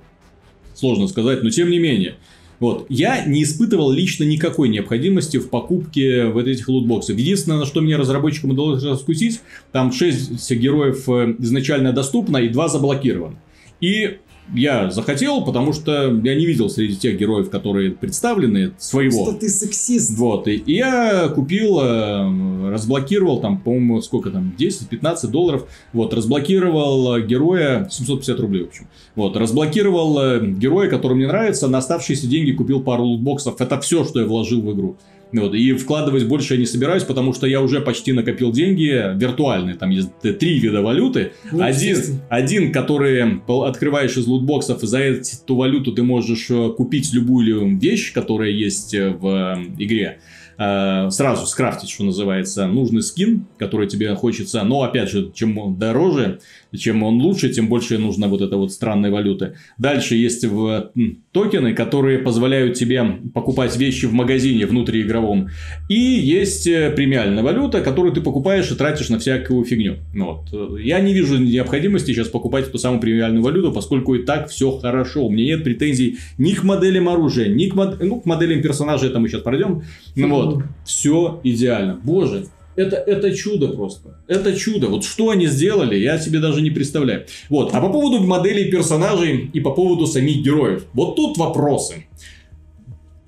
[0.73, 2.15] Сложно сказать, но тем не менее.
[2.60, 2.86] Вот.
[2.88, 7.17] Я не испытывал лично никакой необходимости в покупке вот этих лутбоксов.
[7.17, 9.41] Единственное, на что мне разработчикам удалось раскусить,
[9.73, 13.36] там 6 героев э, изначально доступно и 2 заблокированы.
[13.82, 14.19] И
[14.53, 19.25] я захотел, потому что я не видел среди тех героев, которые представлены, своего.
[19.25, 20.17] Что ты сексист.
[20.17, 27.17] Вот, и и я купил, э, разблокировал там, по-моему, сколько там, 10-15 долларов, вот, разблокировал
[27.17, 32.27] э, героя, 750 рублей, в общем, вот, разблокировал э, героя, который мне нравится, на оставшиеся
[32.27, 34.97] деньги купил пару лутбоксов, это все, что я вложил в игру.
[35.33, 39.75] Вот, и вкладывать больше я не собираюсь, потому что я уже почти накопил деньги виртуальные.
[39.75, 41.31] Там есть три вида валюты.
[41.51, 41.97] Ну, один,
[42.29, 48.13] один, который открываешь из лутбоксов, и за эту валюту ты можешь э, купить любую вещь,
[48.13, 50.19] которая есть э, в э, игре.
[50.55, 54.61] Сразу скрафтить, что называется, нужный скин, который тебе хочется.
[54.63, 56.41] Но, опять же, чем он дороже,
[56.77, 59.55] чем он лучше, тем больше нужно вот эта вот странной валюты.
[59.79, 60.91] Дальше есть в,
[61.33, 65.49] токены, которые позволяют тебе покупать вещи в магазине внутриигровом.
[65.89, 69.95] И есть э, премиальная валюта, которую ты покупаешь и тратишь на всякую фигню.
[70.13, 70.77] Ну Вот.
[70.77, 74.77] Э, Я не вижу необходимости сейчас покупать эту самую премиальную валюту, поскольку и так все
[74.77, 75.25] хорошо.
[75.25, 79.09] У меня нет претензий ни к моделям оружия, ни к, мод- ну, к моделям персонажей,
[79.09, 79.81] это мы сейчас пройдем.
[80.15, 80.63] Ну вот.
[80.85, 81.99] Все идеально.
[82.03, 84.19] Боже, это, это чудо просто.
[84.27, 84.88] Это чудо.
[84.88, 87.25] Вот что они сделали, я себе даже не представляю.
[87.49, 87.73] Вот.
[87.73, 90.86] А по поводу моделей персонажей и по поводу самих героев.
[90.93, 92.07] Вот тут вопросы.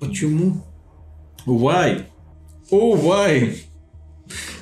[0.00, 0.62] Почему?
[1.46, 2.02] Why?
[2.70, 3.54] О, why?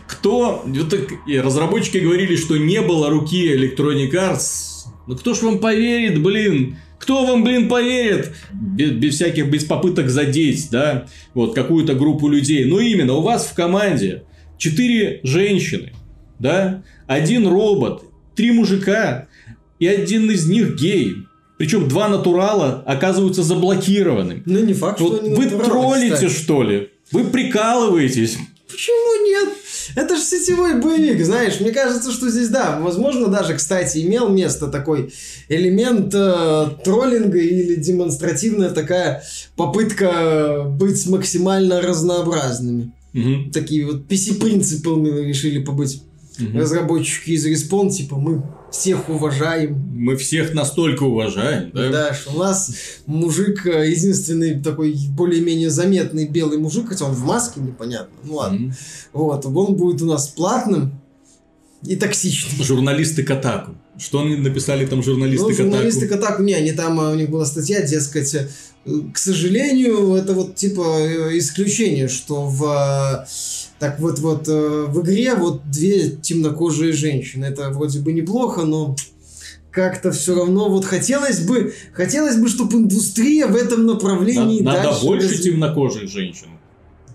[0.06, 0.62] Кто...
[0.66, 4.86] вот так, разработчики говорили, что не было руки Electronic Arts.
[5.06, 6.76] Ну кто ж вам поверит, блин?
[6.98, 8.32] Кто вам, блин, поверит?
[8.52, 11.06] Без, без всяких, без попыток задеть, да?
[11.34, 12.64] Вот, какую-то группу людей.
[12.64, 14.24] Ну, именно, у вас в команде
[14.58, 15.92] четыре женщины,
[16.38, 16.82] да?
[17.06, 18.02] Один робот,
[18.34, 19.26] три мужика,
[19.78, 21.16] и один из них гей.
[21.58, 24.42] Причем два натурала оказываются заблокированными.
[24.44, 26.32] Ну, не факт, что Вот они вы троллите, кстати.
[26.32, 26.90] что ли?
[27.12, 28.38] Вы прикалываетесь.
[28.68, 29.50] Почему нет?
[29.94, 31.60] Это же сетевой боевик, знаешь.
[31.60, 35.12] Мне кажется, что здесь, да, возможно, даже, кстати, имел место такой
[35.48, 39.22] элемент э, троллинга или демонстративная такая
[39.54, 42.92] попытка быть максимально разнообразными.
[43.14, 43.50] Мгм.
[43.52, 46.02] Такие вот PC-принципами решили побыть.
[46.38, 46.58] угу.
[46.58, 49.76] разработчики из Respawn, типа, мы всех уважаем.
[49.94, 51.90] Мы всех настолько уважаем, да?
[51.90, 52.74] Да, что у нас
[53.06, 58.66] мужик, э, единственный такой более-менее заметный белый мужик, хотя он в маске, непонятно, ну ладно.
[58.66, 58.72] Mm-hmm.
[59.12, 61.00] Вот, он будет у нас платным
[61.86, 62.64] и токсичным.
[62.64, 63.76] Журналисты Катаку.
[63.98, 65.70] Что они написали там журналисты ну, Катаку?
[65.70, 68.48] Журналисты Катаку, не, они там, э, у них была статья, дескать, э,
[69.12, 70.82] к сожалению, это вот типа
[71.32, 73.26] исключение, что в
[73.78, 77.44] так вот, вот э, в игре вот две темнокожие женщины.
[77.44, 78.96] Это вроде бы неплохо, но
[79.70, 84.94] как-то все равно вот хотелось бы, хотелось бы, чтобы индустрия в этом направлении Надо, дальше...
[84.94, 85.40] Надо больше раз...
[85.40, 86.46] темнокожих женщин.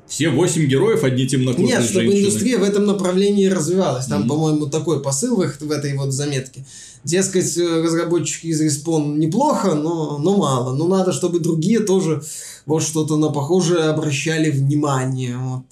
[0.10, 2.20] Все восемь героев одни темнокожие Нет, чтобы женщины.
[2.22, 4.08] индустрия в этом направлении развивалась.
[4.08, 4.28] Там, mm-hmm.
[4.28, 6.66] по-моему, такой посыл в, в этой вот заметке.
[7.04, 10.76] Дескать, э, разработчики из Respawn неплохо, но, но мало.
[10.76, 12.24] Но надо, чтобы другие тоже
[12.66, 15.38] вот что-то на похожее обращали внимание.
[15.38, 15.66] Вот.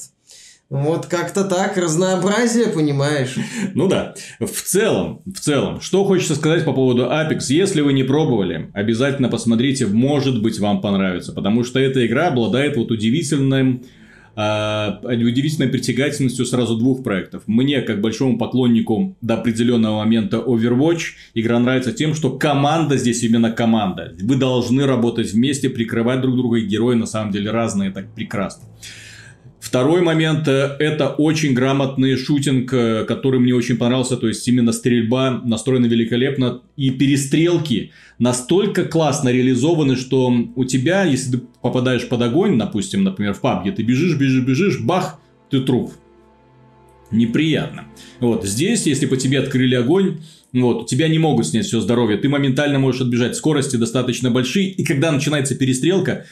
[0.69, 3.35] Вот как-то так, разнообразие, понимаешь?
[3.73, 4.15] Ну да.
[4.39, 7.45] В целом, в целом, что хочется сказать по поводу Apex.
[7.49, 11.31] Если вы не пробовали, обязательно посмотрите, может быть, вам понравится.
[11.31, 13.83] Потому что эта игра обладает вот удивительным
[14.37, 17.43] удивительной притягательностью сразу двух проектов.
[17.47, 21.01] Мне, как большому поклоннику до определенного момента Overwatch,
[21.33, 24.13] игра нравится тем, что команда здесь именно команда.
[24.21, 28.67] Вы должны работать вместе, прикрывать друг друга, и герои на самом деле разные, так прекрасно.
[29.59, 34.15] Второй момент э,– это очень грамотный шутинг, э, который мне очень понравился.
[34.15, 36.61] То есть, именно стрельба настроена великолепно.
[36.77, 43.33] И перестрелки настолько классно реализованы, что у тебя, если ты попадаешь под огонь, допустим, например,
[43.33, 45.91] в пабге, ты бежишь, бежишь, бежишь, бах, ты труп.
[47.11, 47.85] Неприятно.
[48.19, 50.19] Вот здесь, если по тебе открыли огонь,
[50.53, 54.83] вот, тебя не могут снять все здоровье, ты моментально можешь отбежать, скорости достаточно большие, и
[54.83, 56.25] когда начинается перестрелка,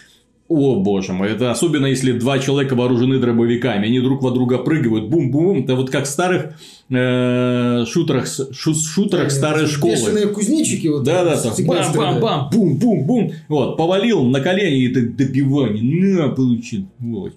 [0.47, 5.09] о боже мой, это особенно если два человека вооружены дробовиками, они друг во друга прыгают,
[5.09, 6.55] бум-бум, это вот как в старых
[6.89, 9.93] э, шутерах, шу, шутерах да, старой школы.
[9.93, 11.03] Бешеные кузнечики вот.
[11.03, 17.33] Да, да, так, бам-бам-бам, бум-бум-бум, вот, повалил на колени и так добивание, на, получил, вот.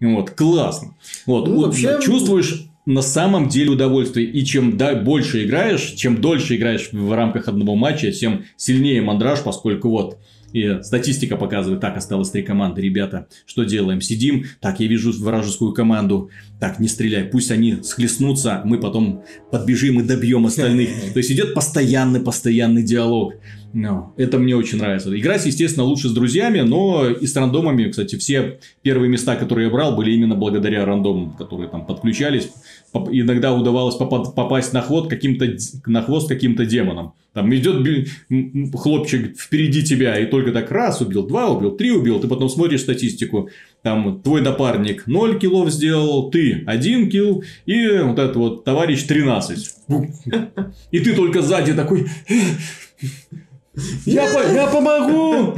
[0.00, 0.94] Вот, классно.
[1.26, 1.98] Вот, ну, вот вообще...
[2.00, 4.26] чувствуешь на самом деле удовольствие.
[4.26, 9.42] И чем да, больше играешь, чем дольше играешь в рамках одного матча, тем сильнее мандраж,
[9.42, 10.18] поскольку вот
[10.52, 14.00] и статистика показывает, так, осталось три команды, ребята, что делаем?
[14.00, 16.30] Сидим, так, я вижу вражескую команду,
[16.60, 20.88] так, не стреляй, пусть они схлестнутся, мы потом подбежим и добьем остальных.
[21.12, 23.34] То есть, идет постоянный, постоянный диалог.
[23.74, 24.12] No.
[24.16, 25.16] Это мне очень нравится.
[25.18, 27.90] Играть, естественно, лучше с друзьями, но и с рандомами.
[27.90, 32.50] Кстати, все первые места, которые я брал, были именно благодаря рандомам, которые там подключались.
[32.94, 35.46] Иногда удавалось попасть на хвост каким-то
[35.86, 37.12] на хвост каким-то демоном.
[37.34, 38.08] Там идет
[38.74, 42.18] хлопчик впереди тебя и только так раз убил, два убил, три убил.
[42.18, 43.50] Ты потом смотришь статистику.
[43.82, 49.70] Там твой напарник 0 киллов сделал, ты 1 килл и вот этот вот товарищ 13.
[50.90, 52.06] И ты только сзади такой...
[54.04, 55.54] Я, по, я помогу!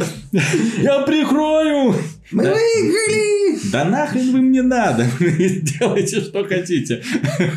[0.82, 1.94] Я прикрою!
[2.32, 2.54] Мы да.
[2.54, 3.58] выиграли!
[3.72, 5.06] Да нахрен вы мне надо!
[5.20, 7.02] Делайте, что хотите.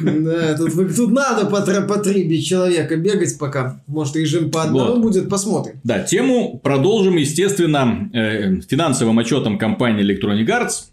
[0.01, 3.81] Да, тут, тут надо по, по три человека бегать пока.
[3.87, 5.01] Может, режим по одному вот.
[5.01, 5.79] будет, посмотрим.
[5.83, 10.89] Да, тему продолжим, естественно, э, финансовым отчетом компании Electronic Arts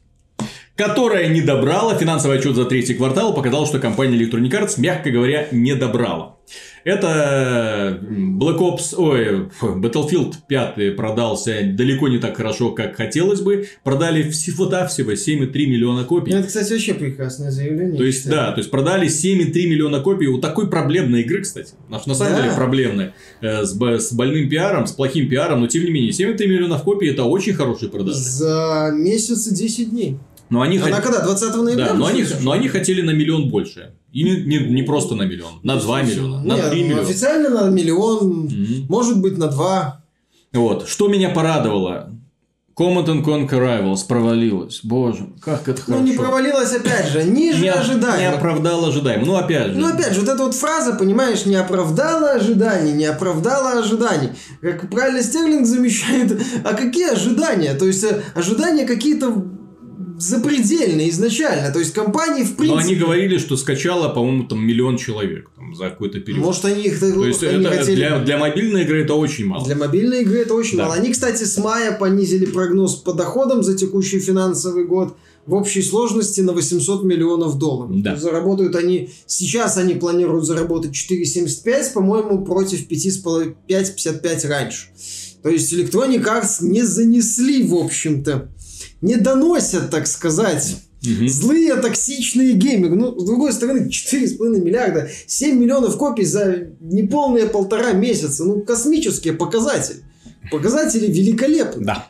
[0.76, 1.94] которая не добрала.
[1.94, 6.36] Финансовый отчет за третий квартал показал, что компания Electronic Arts, мягко говоря, не добрала.
[6.84, 13.66] Это Black Ops, ой, Battlefield 5 продался далеко не так хорошо, как хотелось бы.
[13.84, 16.32] Продали всего-навсего 7,3 миллиона копий.
[16.32, 17.96] Ну, это, кстати, вообще прекрасное заявление.
[17.96, 20.26] То есть, да, то есть продали 7,3 миллиона копий.
[20.26, 21.74] У такой проблемной игры, кстати.
[21.88, 22.42] На, на самом да.
[22.42, 23.12] деле проблемной.
[23.40, 27.08] Э, с, с больным пиаром, с плохим пиаром, но тем не менее, 7,3 миллионов копий
[27.08, 28.18] это очень хороший продажи.
[28.18, 30.18] За месяц и 10 дней.
[30.50, 31.04] Но они Она хот...
[31.04, 31.24] когда?
[31.24, 31.86] 20 ноября?
[31.86, 33.92] Да, но они, но они хотели на миллион больше.
[34.12, 37.03] И не, не, не просто на миллион, на 2 миллиона, на 3 миллиона.
[37.03, 38.87] Официально на миллион, mm-hmm.
[38.88, 40.03] может быть на 2.
[40.53, 40.88] Вот.
[40.88, 42.11] Что меня порадовало.
[42.81, 44.81] Command and Conquer Rivals провалилась.
[44.83, 46.03] Боже, как это хорошо.
[46.03, 48.23] Ну, не провалилась, опять же, ниже не, ожиданий.
[48.23, 49.25] Не оправдала ожиданий.
[49.27, 49.79] Ну, опять же.
[49.79, 54.31] Ну, опять же, вот эта вот фраза, понимаешь, не оправдала ожиданий, не оправдала ожиданий.
[54.62, 57.75] Как правильно Стерлинг замечает, а какие ожидания?
[57.75, 59.44] То есть, э, ожидания какие-то
[60.20, 61.72] запредельно изначально.
[61.72, 62.74] То есть компании в принципе...
[62.74, 66.44] Но они говорили, что скачало, по-моему, там миллион человек там, за какой-то период.
[66.44, 67.00] Может, они их...
[67.00, 67.96] То есть, они это хотели...
[67.96, 69.64] для, для мобильной игры это очень мало.
[69.64, 70.85] Для мобильной игры это очень да.
[70.85, 70.94] мало.
[70.94, 75.16] Они, кстати, с мая понизили прогноз по доходам за текущий финансовый год
[75.46, 77.90] в общей сложности на 800 миллионов долларов.
[78.02, 78.16] Да.
[78.16, 79.10] Заработают они...
[79.27, 84.88] Сейчас они планируют заработать 4,75, по-моему, против 5,55 раньше.
[85.42, 88.50] То есть Electronic Arts не занесли, в общем-то,
[89.01, 91.29] не доносят, так сказать, Угу.
[91.29, 92.94] Злые, токсичные геймеры.
[92.94, 98.44] Ну, с другой стороны, 4,5 миллиарда, 7 миллионов копий за неполные полтора месяца.
[98.44, 100.01] Ну, космические показатели.
[100.51, 101.85] Показатели великолепны.
[101.85, 102.09] Да.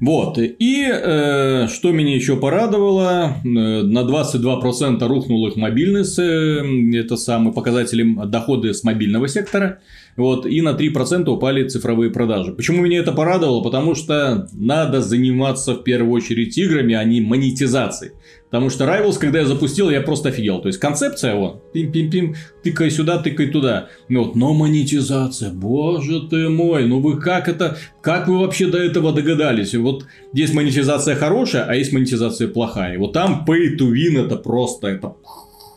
[0.00, 0.38] Вот.
[0.38, 6.62] И э, что меня еще порадовало, э, на 22% рухнул их мобильность, э,
[6.94, 9.78] это самые показатели доходы с мобильного сектора.
[10.16, 12.52] Вот, и на 3% упали цифровые продажи.
[12.52, 13.62] Почему меня это порадовало?
[13.62, 18.12] Потому что надо заниматься в первую очередь играми, а не монетизацией.
[18.50, 20.60] Потому что Rivals, когда я запустил, я просто офигел.
[20.60, 22.34] То есть концепция вот, пим-пим-пим,
[22.64, 23.88] тыкай сюда, тыкай туда.
[24.08, 28.78] Ну вот, но монетизация, боже ты мой, ну вы как это, как вы вообще до
[28.78, 29.74] этого догадались?
[29.76, 32.94] Вот есть монетизация хорошая, а есть монетизация плохая.
[32.94, 35.14] И вот там pay to win это просто, это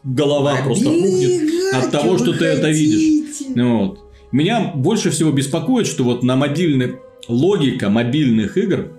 [0.04, 3.24] голова Мобильные просто рухнет от того, что ты это видишь.
[3.56, 4.03] Вот.
[4.34, 6.96] Меня больше всего беспокоит, что вот на мобильной
[7.28, 8.92] логика мобильных игр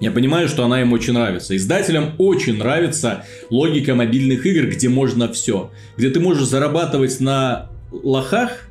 [0.00, 1.56] я понимаю, что она им очень нравится.
[1.56, 5.70] Издателям очень нравится логика мобильных игр, где можно все.
[5.96, 8.68] Где ты можешь зарабатывать на лохах,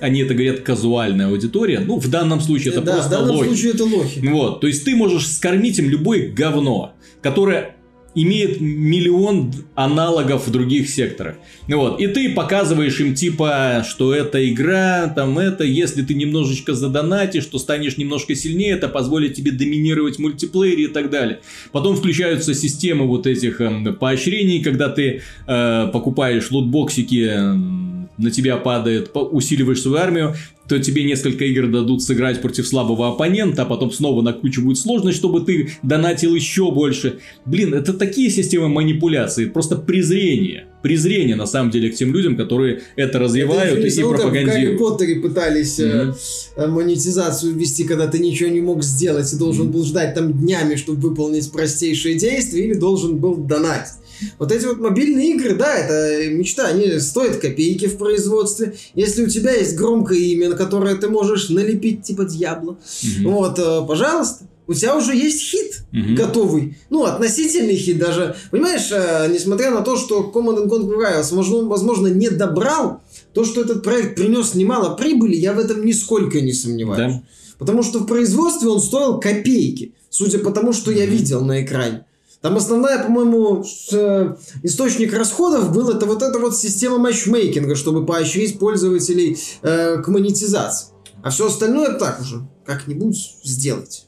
[0.00, 1.78] они это говорят казуальная аудитория.
[1.78, 3.46] Ну, в данном случае это да, просто в данном лохи.
[3.46, 4.28] случае это лохи.
[4.28, 7.76] Вот, то есть ты можешь скормить им любое говно, которое
[8.14, 11.36] имеет миллион аналогов в других секторах.
[11.68, 12.00] Вот.
[12.00, 17.58] И ты показываешь им типа, что это игра, там это, если ты немножечко задонатишь, то
[17.58, 21.40] станешь немножко сильнее, это позволит тебе доминировать в мультиплеере и так далее.
[21.72, 28.56] Потом включаются системы вот этих э, поощрений, когда ты э, покупаешь лутбоксики, э, на тебя
[28.56, 30.34] падает, усиливаешь свою армию,
[30.68, 35.40] то тебе несколько игр дадут сыграть против слабого оппонента, а потом снова накручивают сложность, чтобы
[35.40, 37.18] ты донатил еще больше.
[37.44, 40.68] Блин, это такие системы манипуляции, просто презрение.
[40.82, 44.80] Презрение, на самом деле, к тем людям, которые это развивают это, и ну, пропагандируют.
[44.80, 46.66] В Гарри Поттере пытались mm-hmm.
[46.68, 49.72] монетизацию ввести, когда ты ничего не мог сделать и должен mm-hmm.
[49.72, 54.01] был ждать там днями, чтобы выполнить простейшие действия, или должен был донатить.
[54.38, 58.74] Вот эти вот мобильные игры, да, это мечта, они стоят копейки в производстве.
[58.94, 63.30] Если у тебя есть громкое имя, на которое ты можешь налепить типа Дьябло, угу.
[63.30, 66.14] вот, э, пожалуйста, у тебя уже есть хит угу.
[66.14, 66.76] готовый.
[66.88, 68.36] Ну, относительный хит даже.
[68.50, 73.02] Понимаешь, э, несмотря на то, что Command Conquer Rivals, возможно, возможно, не добрал,
[73.34, 77.14] то, что этот проект принес немало прибыли, я в этом нисколько не сомневаюсь.
[77.14, 77.22] Да.
[77.58, 82.04] Потому что в производстве он стоил копейки, судя по тому, что я видел на экране.
[82.42, 84.34] Там основная, по-моему, э,
[84.64, 90.88] источник расходов был это вот эта вот система матчмейкинга, чтобы поощрить пользователей э, к монетизации.
[91.22, 94.06] А все остальное так уже как-нибудь сделать.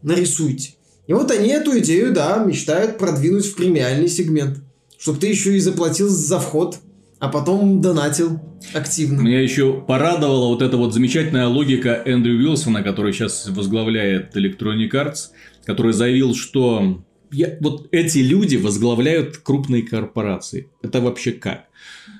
[0.00, 0.76] Нарисуйте.
[1.06, 4.60] И вот они эту идею, да, мечтают продвинуть в премиальный сегмент.
[4.98, 6.78] Чтобы ты еще и заплатил за вход,
[7.18, 8.40] а потом донатил
[8.72, 9.20] активно.
[9.20, 15.28] Меня еще порадовала вот эта вот замечательная логика Эндрю Уилсона, который сейчас возглавляет Electronic Arts,
[15.66, 17.02] который заявил, что
[17.32, 20.68] я, вот эти люди возглавляют крупные корпорации.
[20.82, 21.66] Это вообще как?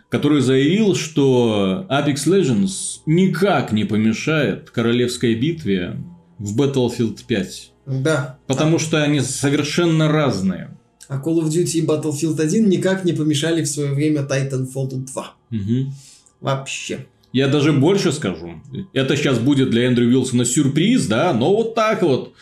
[0.09, 5.97] Который заявил, что Apex Legends никак не помешает королевской битве
[6.39, 7.73] в Battlefield 5.
[7.87, 8.39] Да.
[8.47, 8.79] Потому а...
[8.79, 10.77] что они совершенно разные.
[11.09, 15.35] А Call of Duty и Battlefield 1 никак не помешали в свое время Titanfall 2.
[15.51, 15.93] Угу.
[16.41, 17.07] Вообще.
[17.33, 18.61] Я даже больше скажу.
[18.93, 22.35] Это сейчас будет для Эндрю Уилсона сюрприз, да, но вот так вот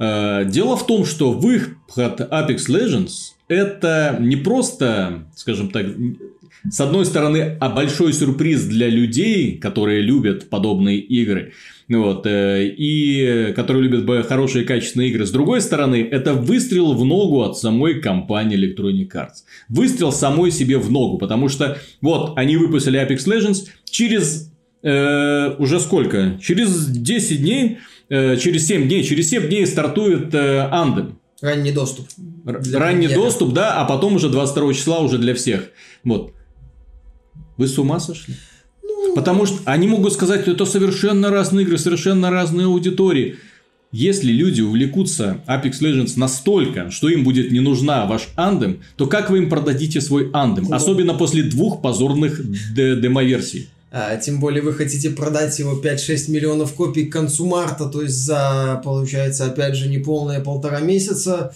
[0.00, 5.86] дело в том, что выход Apex Legends это не просто, скажем так,
[6.68, 11.52] с одной стороны, а большой сюрприз для людей, которые любят подобные игры,
[11.88, 15.26] вот, э, и которые любят хорошие качественные игры.
[15.26, 19.44] С другой стороны, это выстрел в ногу от самой компании Electronic Arts.
[19.68, 24.49] Выстрел самой себе в ногу, потому что вот они выпустили Apex Legends через
[24.82, 26.38] э, уже сколько?
[26.42, 27.78] Через 10 дней
[28.10, 31.18] Э, через 7 дней, через 7 дней стартует э, Андем.
[31.40, 32.08] Ранний доступ.
[32.44, 33.14] Ранний премьера.
[33.14, 35.70] доступ, да, а потом уже 22 числа уже для всех.
[36.02, 36.32] Вот.
[37.56, 38.34] Вы с ума сошли?
[38.82, 39.14] Ну...
[39.14, 43.36] Потому что они могут сказать, что это совершенно разные игры, совершенно разные аудитории.
[43.92, 49.30] Если люди увлекутся Apex Legends настолько, что им будет не нужна ваш андем, то как
[49.30, 50.64] вы им продадите свой андем?
[50.68, 52.40] Ну, Особенно после двух позорных
[52.74, 53.68] демоверсий.
[53.92, 58.24] А, тем более вы хотите продать его 5-6 миллионов копий к концу марта, то есть
[58.24, 61.52] за, получается, опять же, неполные полтора месяца.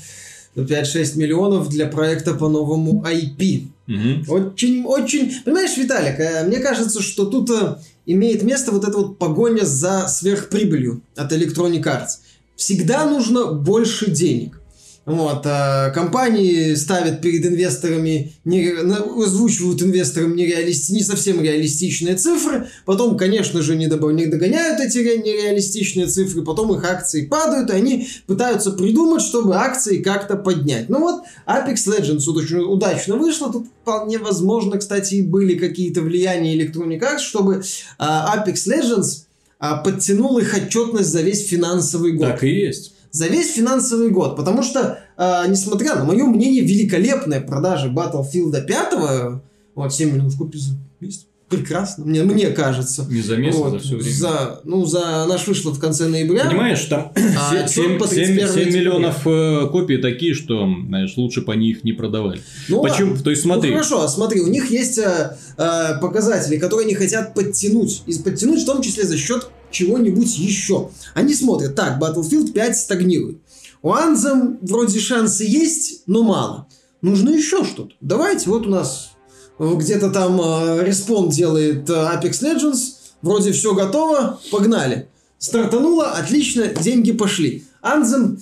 [0.56, 3.66] 5-6 миллионов для проекта по новому IP.
[3.88, 4.32] Угу.
[4.32, 5.32] Очень, очень...
[5.44, 7.76] Понимаешь, Виталик, э, мне кажется, что тут э,
[8.06, 12.20] имеет место вот эта вот погоня за сверхприбылью от Electronic Arts.
[12.56, 14.60] Всегда нужно больше денег.
[15.06, 23.18] Вот, а компании ставят перед инвесторами, не, озвучивают инвесторам нереалисти, не совсем реалистичные цифры, потом,
[23.18, 28.08] конечно же, не, добав, не догоняют эти нереалистичные цифры, потом их акции падают, и они
[28.26, 30.88] пытаются придумать, чтобы акции как-то поднять.
[30.88, 37.00] Ну вот, Apex Legends очень удачно вышло, тут вполне возможно, кстати, были какие-то влияния Electronic
[37.00, 37.62] Arts, чтобы
[37.98, 39.24] а, Apex Legends
[39.58, 42.28] а, подтянул их отчетность за весь финансовый год.
[42.28, 44.36] Так и есть за весь финансовый год.
[44.36, 49.40] Потому что, э, несмотря на мое мнение, великолепная продажа Battlefield 5,
[49.76, 53.06] вот 7 миллионов копий за месяц, прекрасно, мне, мне кажется.
[53.10, 54.16] Не за месяц, вот, за все время.
[54.16, 56.46] За, ну, за, она же вышла в конце ноября.
[56.46, 61.84] Понимаешь, там а 7, 7, 7 миллионов э, копий такие, что, знаешь, лучше по них
[61.84, 62.40] не продавали.
[62.68, 63.16] Ну, Почему?
[63.16, 63.70] То есть смотри.
[63.70, 68.02] Ну, хорошо, смотри, у них есть э, э, показатели, которые они хотят подтянуть.
[68.06, 70.90] И подтянуть в том числе за счет чего-нибудь еще.
[71.14, 73.38] Они смотрят, так, Battlefield 5 стагнирует.
[73.82, 76.68] У Anthem вроде шансы есть, но мало.
[77.02, 77.94] Нужно еще что-то.
[78.00, 79.13] Давайте, вот у нас
[79.58, 82.78] где-то там э, респон делает э, Apex Legends,
[83.22, 85.08] вроде все готово, погнали.
[85.44, 87.64] Стартануло, отлично, деньги пошли.
[87.82, 88.38] Anthem,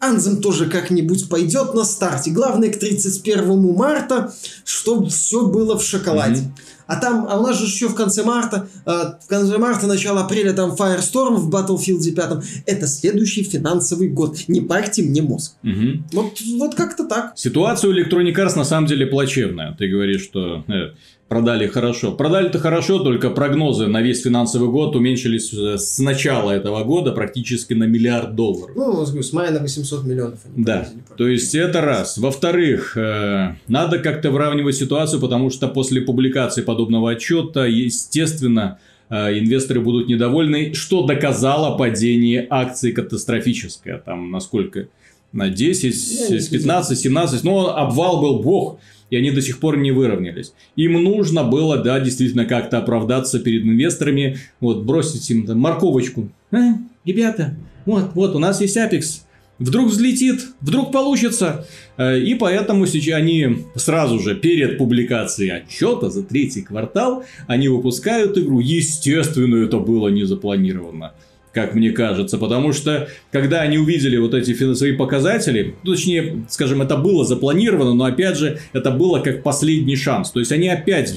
[0.00, 2.30] Anthem тоже как-нибудь пойдет на старте.
[2.30, 4.32] Главное к 31 марта,
[4.64, 6.40] чтобы все было в шоколаде.
[6.40, 6.76] Mm-hmm.
[6.86, 10.22] А там, а у нас же еще в конце марта, э, в конце марта, начало
[10.22, 12.64] апреля там Firestorm в Battlefield 5.
[12.64, 14.38] Это следующий финансовый год.
[14.48, 15.56] Не парьте мне мозг.
[15.62, 16.04] Угу.
[16.12, 17.32] Вот, вот как-то так.
[17.36, 19.74] Ситуация у Electronic Arts на самом деле плачевная.
[19.76, 20.94] Ты говоришь, что э,
[21.28, 22.12] продали хорошо.
[22.12, 27.74] Продали-то хорошо, только прогнозы на весь финансовый год уменьшились э, с начала этого года практически
[27.74, 28.76] на миллиард долларов.
[28.76, 30.38] Ну, с мая на 800 миллионов.
[30.56, 32.18] Да, то есть это раз.
[32.18, 38.78] Во-вторых, э, надо как-то выравнивать ситуацию, потому что после публикации подобного отчета, естественно,
[39.10, 43.98] э, инвесторы будут недовольны, что доказало падение акций катастрофическое.
[43.98, 44.88] Там насколько?
[45.32, 47.44] На 10, 15, 17.
[47.44, 48.78] Но обвал был бог
[49.10, 50.52] и они до сих пор не выровнялись.
[50.76, 56.28] Им нужно было, да, действительно как-то оправдаться перед инвесторами, вот, бросить им там морковочку.
[56.50, 59.22] А, ребята, вот, вот, у нас есть Apex,
[59.58, 61.66] вдруг взлетит, вдруг получится.
[61.96, 68.36] Э, и поэтому сейчас они сразу же перед публикацией отчета за третий квартал, они выпускают
[68.38, 68.60] игру.
[68.60, 71.12] Естественно, это было не запланировано
[71.56, 76.82] как мне кажется, потому что когда они увидели вот эти свои показатели, ну, точнее, скажем,
[76.82, 80.32] это было запланировано, но опять же, это было как последний шанс.
[80.32, 81.14] То есть они опять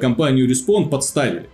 [0.00, 1.44] компанию Respawn подставили.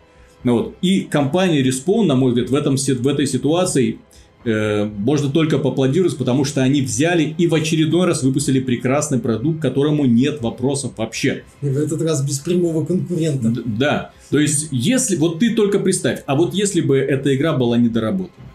[0.45, 0.76] Вот.
[0.82, 3.99] И компания Respawn, на мой взгляд, в, этом, в этой ситуации
[4.45, 10.07] можно только поаплодировать, потому что они взяли и в очередной раз выпустили прекрасный продукт, которому
[10.07, 11.43] нет вопросов вообще.
[11.61, 13.49] И в этот раз без прямого конкурента.
[13.49, 14.12] Д- да.
[14.30, 15.16] То есть, если...
[15.16, 18.49] Вот ты только представь, а вот если бы эта игра была недоработана,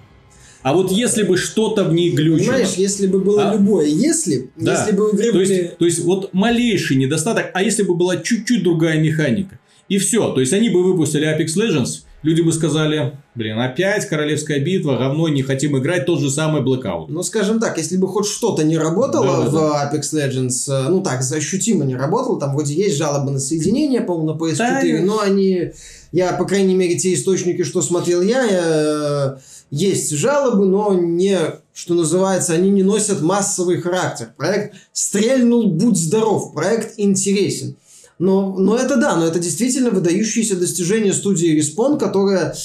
[0.62, 2.54] а вот если бы что-то в ней глючило...
[2.54, 3.54] Понимаешь, если бы было а?
[3.54, 4.80] любое «если», да.
[4.80, 5.54] если бы в игре то были...
[5.54, 9.60] Есть, то есть, вот малейший недостаток, а если бы была чуть-чуть другая механика,
[9.90, 10.32] и все.
[10.32, 15.28] То есть, они бы выпустили Apex Legends, люди бы сказали, блин, опять королевская битва, говно,
[15.28, 17.06] не хотим играть, тот же самый Blackout.
[17.10, 19.92] Ну, скажем так, если бы хоть что-то не работало да, в да.
[19.94, 24.34] Apex Legends, э, ну так, ощутимо не работало, там вроде есть жалобы на соединение, по-моему,
[24.34, 25.72] на PS4, да, но они,
[26.12, 29.38] я, по крайней мере, те источники, что смотрел я, я э,
[29.70, 31.38] есть жалобы, но не,
[31.74, 34.30] что называется, они не носят массовый характер.
[34.38, 37.76] Проект стрельнул, будь здоров, проект интересен.
[38.24, 42.56] Но, но это да, но это действительно выдающееся достижение студии Respawn, которая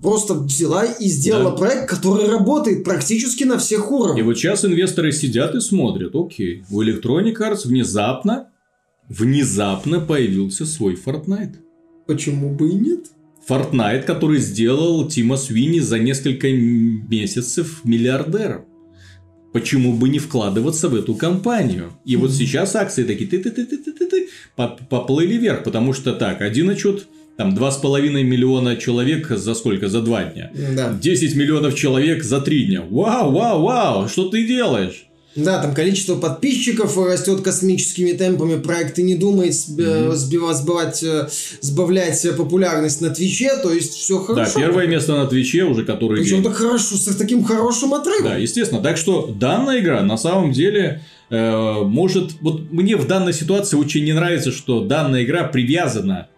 [0.00, 1.56] просто взяла и сделала да.
[1.56, 4.20] проект, который работает практически на всех уровнях.
[4.20, 8.50] И вот сейчас инвесторы сидят и смотрят, окей, у Electronic Arts внезапно,
[9.08, 11.56] внезапно появился свой Fortnite.
[12.06, 13.06] Почему бы и нет?
[13.48, 18.69] Fortnite, который сделал Тима Свини за несколько месяцев миллиардером.
[19.52, 21.92] Почему бы не вкладываться в эту компанию?
[22.04, 24.28] И вот сейчас акции такие ты ты ты ты ты ты
[24.88, 29.88] поплыли вверх, потому что так, один отчет там 2,5 миллиона человек за сколько?
[29.88, 30.50] За два дня.
[30.76, 30.92] Да.
[30.92, 32.82] 10 миллионов человек за три дня.
[32.82, 35.06] Вау, вау, вау, что ты делаешь?
[35.36, 38.60] Да, там количество подписчиков растет космическими темпами.
[38.60, 40.12] Проект и не думает mm-hmm.
[40.14, 41.28] сбивать, сбивать, э,
[41.60, 44.54] сбавлять популярность на Твиче, то есть все хорошо.
[44.54, 48.24] Да, первое место на Твиче уже который Причем так хорошо, с таким хорошим отрывом.
[48.24, 48.82] Да, естественно.
[48.82, 52.32] Так что данная игра на самом деле э, может...
[52.40, 56.28] Вот мне в данной ситуации очень не нравится, что данная игра привязана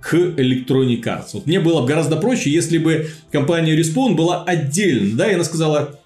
[0.00, 1.30] к Electronic Arts.
[1.32, 5.42] Вот мне было бы гораздо проще, если бы компания Respawn была отдельно, да, и она
[5.42, 5.98] сказала,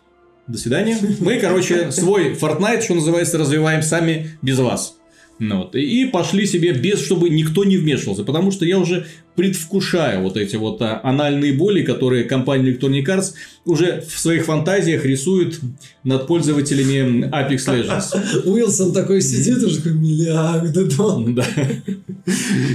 [0.46, 0.96] до свидания.
[1.20, 4.96] Мы, короче, свой Fortnite, что называется, развиваем сами без вас.
[5.38, 5.74] Ну, вот.
[5.74, 8.22] И пошли себе без, чтобы никто не вмешивался.
[8.22, 13.32] Потому что я уже предвкушаю вот эти вот а, анальные боли, которые компания Electronic Arts
[13.64, 15.60] уже в своих фантазиях рисует
[16.04, 18.44] над пользователями Apex Legends.
[18.44, 21.34] Уилсон такой сидит уже такой миллиарды тонн.
[21.42, 21.46] Да.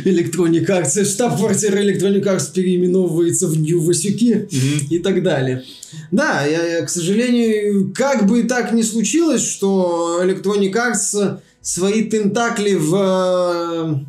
[0.04, 4.48] Electronic Arts, штаб-квартира Electronic Arts переименовывается в Нью Васюки
[4.90, 5.64] и так далее.
[6.12, 14.06] Да, я, к сожалению, как бы так ни случилось, что Electronic Arts свои тентакли в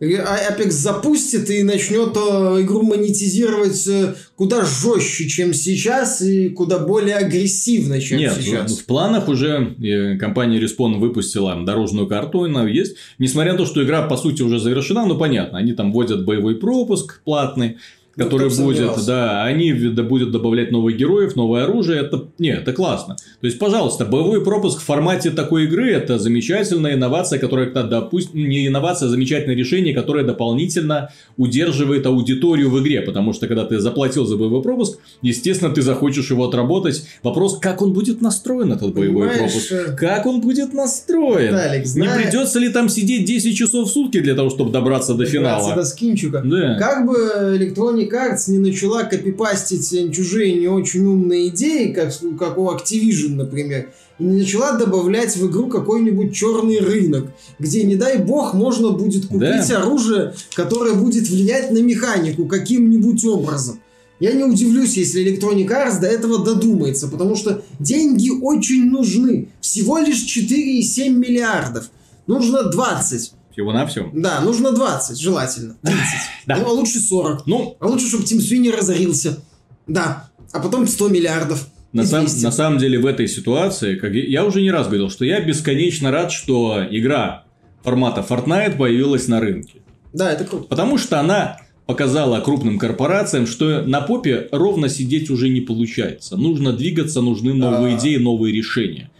[0.00, 7.16] Apex запустит и начнет э, игру монетизировать э, куда жестче, чем сейчас, и куда более
[7.16, 8.78] агрессивно, чем Нет, сейчас.
[8.78, 12.96] в планах уже э, компания Respawn выпустила дорожную карту, она есть.
[13.18, 16.56] Несмотря на то, что игра, по сути, уже завершена, ну, понятно, они там вводят боевой
[16.56, 17.76] пропуск платный,
[18.16, 22.72] который ну, будет, да, они да, будут добавлять новых героев, новое оружие, это, не, это
[22.72, 23.16] классно.
[23.40, 28.66] То есть, пожалуйста, боевой пропуск в формате такой игры, это замечательная инновация, которая, допустим, не
[28.66, 34.26] инновация, а замечательное решение, которое дополнительно удерживает аудиторию в игре, потому что, когда ты заплатил
[34.26, 37.04] за боевой пропуск, естественно, ты захочешь его отработать.
[37.22, 39.72] Вопрос, как он будет настроен, этот боевой Понимаешь, пропуск?
[39.72, 41.52] Э, как он будет настроен?
[41.52, 45.26] Далек, Не придется ли там сидеть 10 часов в сутки для того, чтобы добраться до
[45.26, 45.74] финала?
[45.74, 46.42] до скинчика.
[46.44, 46.76] Да.
[46.78, 47.56] Как бы
[48.00, 53.90] Electronic Arts не начала копипастить чужие не очень умные идеи, как, как у Activision, например,
[54.18, 57.28] и не начала добавлять в игру какой-нибудь черный рынок,
[57.58, 59.82] где, не дай бог, можно будет купить да.
[59.82, 63.80] оружие, которое будет влиять на механику каким-нибудь образом.
[64.18, 69.48] Я не удивлюсь, если Electronic Arts до этого додумается, потому что деньги очень нужны.
[69.62, 71.90] Всего лишь 4,7 миллиардов.
[72.26, 73.32] Нужно 20.
[73.52, 74.10] Всего на все.
[74.12, 75.76] Да, нужно 20, желательно.
[75.82, 76.00] 30.
[76.46, 76.56] Да.
[76.56, 77.46] Ну, а лучше 40.
[77.46, 79.42] Ну, а лучше, чтобы Тим Свини разорился.
[79.86, 80.30] Да.
[80.52, 81.66] А потом 100 миллиардов.
[81.92, 85.10] На, сам, на самом деле в этой ситуации, как я, я уже не раз говорил,
[85.10, 87.44] что я бесконечно рад, что игра
[87.82, 89.80] формата Fortnite появилась на рынке.
[90.12, 90.66] Да, это круто.
[90.68, 96.36] Потому что она показала крупным корпорациям, что на попе ровно сидеть уже не получается.
[96.36, 97.98] Нужно двигаться, нужны новые а...
[97.98, 99.10] идеи, новые решения.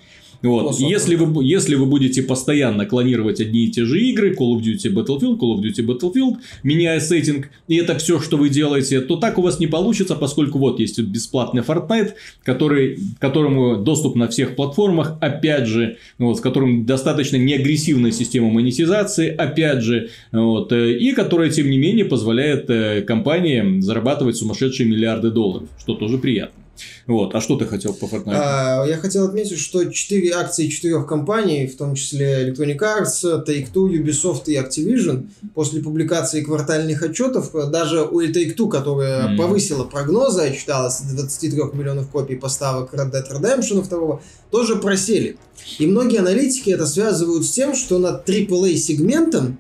[0.43, 0.79] Вот.
[0.79, 4.93] Если, вы, если вы будете постоянно клонировать одни и те же игры, Call of Duty
[4.93, 9.39] Battlefield, Call of Duty Battlefield, меняя сеттинг, и это все, что вы делаете, то так
[9.39, 12.13] у вас не получится, поскольку вот есть бесплатный Fortnite,
[12.43, 19.29] который, которому доступ на всех платформах, опять же, вот, в котором достаточно неагрессивная система монетизации,
[19.29, 25.31] опять же, вот, э, и которая, тем не менее, позволяет э, компаниям зарабатывать сумасшедшие миллиарды
[25.31, 26.61] долларов, что тоже приятно.
[27.07, 27.35] Вот.
[27.35, 28.35] А что ты хотел по Fortnite?
[28.35, 33.89] А, я хотел отметить, что четыре акции четырех компаний, в том числе Electronic Arts, Take-Two,
[33.91, 39.37] Ubisoft и Activision, после публикации квартальных отчетов, даже у Take-Two, которая mm.
[39.37, 44.21] повысила прогнозы, отчиталась до 23 миллионов копий поставок Red Dead Redemption 2,
[44.51, 45.37] тоже просели.
[45.79, 49.59] И многие аналитики это связывают с тем, что над AAA сегментом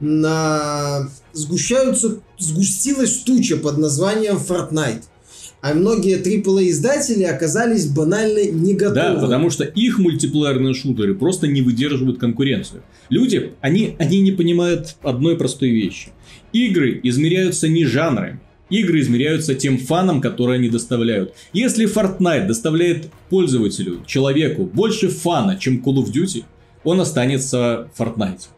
[0.00, 1.08] на...
[1.32, 5.02] сгущаются, сгустилась туча под названием Fortnite
[5.66, 8.94] а многие AAA издатели оказались банально не готовы.
[8.94, 12.84] Да, потому что их мультиплеерные шутеры просто не выдерживают конкуренцию.
[13.08, 16.10] Люди, они, они не понимают одной простой вещи.
[16.52, 18.38] Игры измеряются не жанрами,
[18.70, 21.34] Игры измеряются тем фаном, который они доставляют.
[21.52, 26.44] Если Fortnite доставляет пользователю, человеку, больше фана, чем Call of Duty,
[26.84, 28.48] он останется в Fortnite.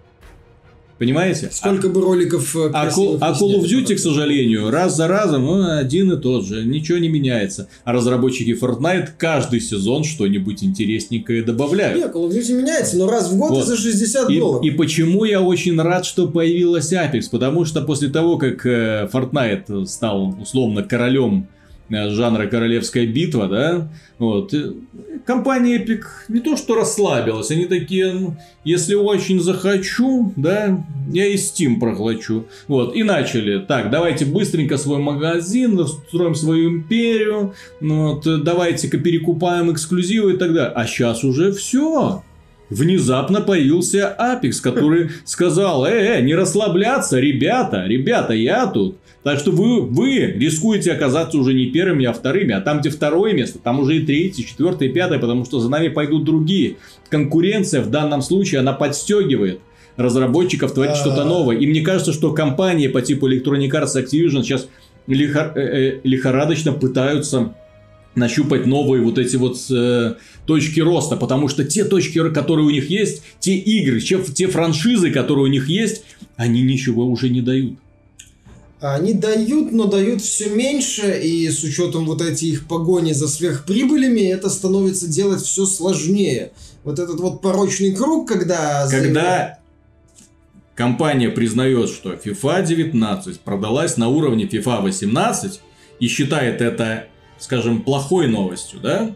[0.99, 1.51] Понимаете?
[1.53, 5.07] Сколько а, бы роликов э, А, Call, а Call of Duty, к сожалению, раз за
[5.07, 6.65] разом ну, один и тот же.
[6.65, 7.69] Ничего не меняется.
[7.85, 11.99] А разработчики Fortnite каждый сезон что-нибудь интересненькое добавляют.
[11.99, 13.67] Нет, Call of Duty меняется, но раз в год вот.
[13.67, 14.65] за 60 и, долларов.
[14.65, 17.31] И почему я очень рад, что появилась Apex?
[17.31, 21.47] Потому что после того, как э, Fortnite стал условно королем
[21.91, 24.55] жанра королевская битва, да, вот,
[25.25, 31.37] компания Epic не то что расслабилась, они такие, ну, если очень захочу, да, я и
[31.37, 38.99] Steam проглочу, вот, и начали, так, давайте быстренько свой магазин, строим свою империю, вот, давайте-ка
[38.99, 42.23] перекупаем эксклюзивы и так далее, а сейчас уже все,
[42.71, 48.97] внезапно появился Apex, который сказал, э, э, не расслабляться, ребята, ребята, я тут.
[49.23, 52.55] Так что вы, вы рискуете оказаться уже не первыми, а вторыми.
[52.55, 55.89] А там, где второе место, там уже и третье, четвертое, пятое, потому что за нами
[55.89, 56.77] пойдут другие.
[57.11, 59.61] Конкуренция в данном случае, она подстегивает
[59.97, 61.57] разработчиков творить что-то новое.
[61.57, 64.69] И мне кажется, что компании по типу Electronic Arts Activision сейчас
[65.09, 67.55] лихор- э, э, лихорадочно пытаются
[68.15, 70.15] нащупать новые вот эти вот э,
[70.47, 75.11] точки роста, потому что те точки, которые у них есть, те игры, те, те франшизы,
[75.11, 76.03] которые у них есть,
[76.37, 77.79] они ничего уже не дают.
[78.81, 84.21] Они дают, но дают все меньше, и с учетом вот этих их погони за сверхприбылями,
[84.21, 86.53] это становится делать все сложнее.
[86.85, 88.89] Вот этот вот порочный круг, когда...
[88.89, 89.59] Когда
[90.77, 95.61] компания признает, что FIFA 19 продалась на уровне FIFA 18
[95.99, 99.15] и считает это, скажем, плохой новостью, да?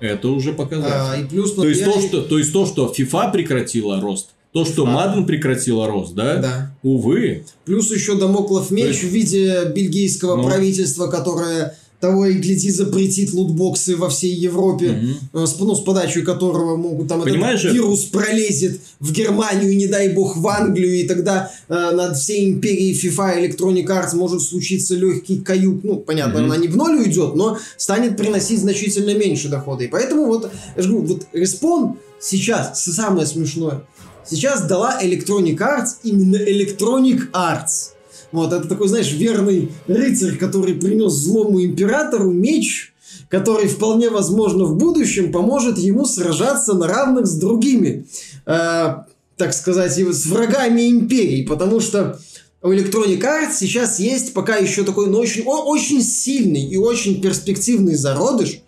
[0.00, 0.92] Это уже показатель.
[0.92, 4.64] А, и плюс, то, есть то, что, то есть то, что FIFA прекратила рост, то,
[4.64, 6.36] что Маден прекратила рост, да?
[6.36, 6.76] Да.
[6.82, 7.44] Увы.
[7.64, 9.04] Плюс еще домоклов меч есть...
[9.04, 10.44] в виде бельгийского ну...
[10.44, 15.46] правительства, которое того и гляди запретит лутбоксы во всей Европе, угу.
[15.46, 20.08] с, ну, с подачей которого могут там Понимаешь этот вирус пролезет в Германию, не дай
[20.08, 25.38] бог в Англию, и тогда э, над всей империей FIFA Electronic Arts может случиться легкий
[25.38, 25.84] каюк.
[25.84, 26.46] Ну, понятно, угу.
[26.46, 29.84] она не в ноль уйдет, но станет приносить значительно меньше дохода.
[29.84, 33.84] И поэтому вот, я же говорю, вот Respawn сейчас, самое смешное,
[34.28, 37.92] сейчас дала Electronic Arts именно Electronic Arts
[38.32, 42.94] вот, это такой, знаешь, верный рыцарь, который принес злому императору меч,
[43.28, 48.06] который вполне возможно в будущем поможет ему сражаться на равных с другими,
[48.46, 48.94] э,
[49.36, 52.18] так сказать, с врагами империи, потому что
[52.62, 57.96] у Electronic Arts сейчас есть пока еще такой, но очень, очень сильный и очень перспективный
[57.96, 58.60] зародыш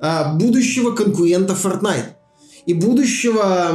[0.00, 2.14] э, будущего конкурента Fortnite.
[2.66, 3.72] И будущего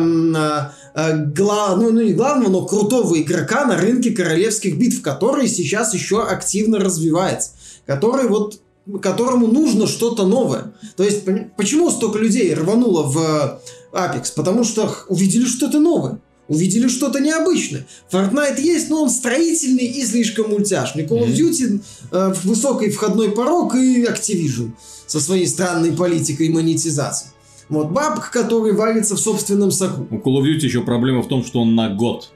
[0.95, 5.47] э, э, гла, ну, ну не главного, но крутого игрока на рынке королевских битв, который
[5.47, 7.51] сейчас еще активно развивается,
[7.85, 8.59] который вот
[9.01, 10.73] которому нужно что-то новое.
[10.95, 11.23] То есть,
[11.57, 14.33] почему столько людей рвануло в Apex?
[14.35, 16.19] Потому что увидели что-то новое.
[16.47, 17.87] Увидели что-то необычное.
[18.11, 21.05] Fortnite есть, но он строительный и слишком мультяшный.
[21.05, 21.81] Call of Duty
[22.11, 24.71] э, высокий входной порог и Activision
[25.07, 27.29] со своей странной политикой монетизации.
[27.69, 30.07] Вот бабка, который варится в собственном соку.
[30.11, 32.31] У Call of Duty еще проблема в том, что он на год.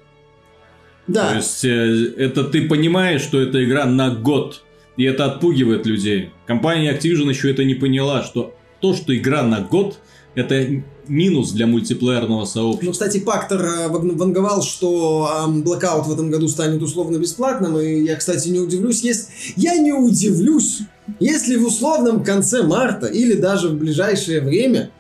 [1.08, 1.30] Да.
[1.30, 4.64] То есть, э, это ты понимаешь, что это игра на год.
[4.98, 6.32] И это отпугивает людей.
[6.46, 10.00] Компания Activision еще это не поняла, что то, что игра на год,
[10.36, 12.86] это минус для мультиплеерного сообщества.
[12.86, 18.16] Ну, кстати, Пактор э, ванговал, что Blackout в этом году станет условно бесплатным, и я,
[18.16, 19.28] кстати, не удивлюсь, если...
[19.56, 20.80] Я не удивлюсь,
[21.20, 24.92] если в условном конце марта или даже в ближайшее время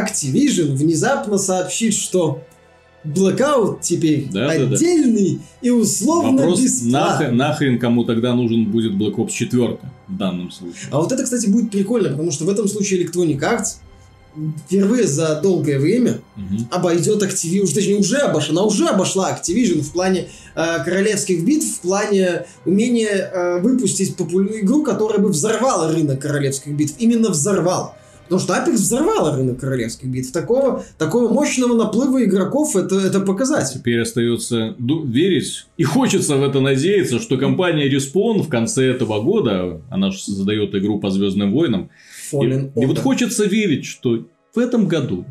[0.00, 2.42] Activision внезапно сообщит, что
[3.04, 5.68] Blackout теперь да, отдельный да, да.
[5.68, 6.90] и условно Вопрос, бесплатный.
[6.92, 9.78] Нахрен, нахрен кому тогда нужен будет Black Ops 4
[10.08, 10.88] в данном случае?
[10.90, 13.76] А вот это, кстати, будет прикольно, потому что в этом случае Electronic Arts
[14.66, 16.64] впервые за долгое время угу.
[16.70, 21.80] обойдет Activision, точнее уже обошла, она уже обошла Activision в плане э, королевских битв, в
[21.80, 27.96] плане умения э, выпустить популярную игру, которая бы взорвала рынок королевских битв, именно взорвала.
[28.28, 30.32] Потому что Apex взорвала рынок королевских битв.
[30.32, 33.78] Такого, такого мощного наплыва игроков это, это показатель.
[33.78, 39.80] Теперь остается верить и хочется в это надеяться, что компания Respawn в конце этого года,
[39.90, 41.90] она же создает игру по Звездным войнам,
[42.32, 45.24] и, и вот хочется верить, что в этом году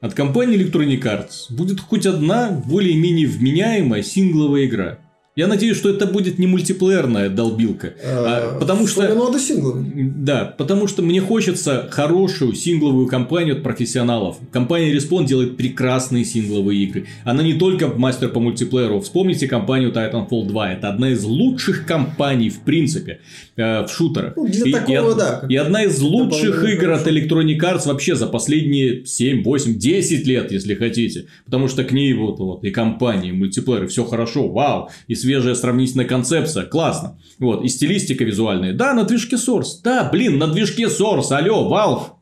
[0.00, 4.98] от компании Electronic Arts будет хоть одна более-менее вменяемая сингловая игра.
[5.36, 7.92] Я надеюсь, что это будет не мультиплеерная долбилка.
[8.02, 9.02] А, потому что...
[9.02, 9.84] Надо сингловый.
[10.16, 14.38] Да, потому что мне хочется хорошую сингловую компанию от профессионалов.
[14.50, 17.06] Компания Respawn делает прекрасные сингловые игры.
[17.24, 19.02] Она не только мастер по мультиплееру.
[19.02, 20.72] Вспомните компанию Titanfall 2.
[20.72, 23.20] Это одна из лучших компаний, в принципе,
[23.56, 24.32] э, в шутерах.
[24.36, 25.44] Ну, для и, такого, и, да.
[25.50, 27.02] И одна из лучших игр хорошо.
[27.02, 31.26] от Electronic Arts вообще за последние 7, 8, 10 лет, если хотите.
[31.44, 34.88] Потому что к ней вот, вот и компании, и мультиплееры, все хорошо, вау.
[35.08, 37.18] И свежая сравнительная концепция, классно.
[37.40, 38.72] Вот, и стилистика визуальная.
[38.72, 39.80] Да, на движке Source.
[39.82, 42.12] Да, блин, на движке Source, алло, Valve.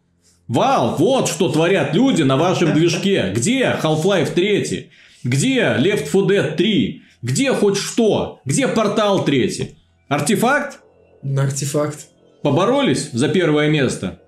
[0.49, 3.31] Valve, вот что творят люди на вашем движке.
[3.35, 4.91] Где Half-Life 3?
[5.23, 7.03] Где Left 4 Dead 3?
[7.21, 8.41] Где хоть что?
[8.47, 9.77] Где Портал 3?
[10.09, 10.79] Артефакт?
[11.23, 12.07] Артефакт.
[12.43, 14.21] Поборолись за первое место?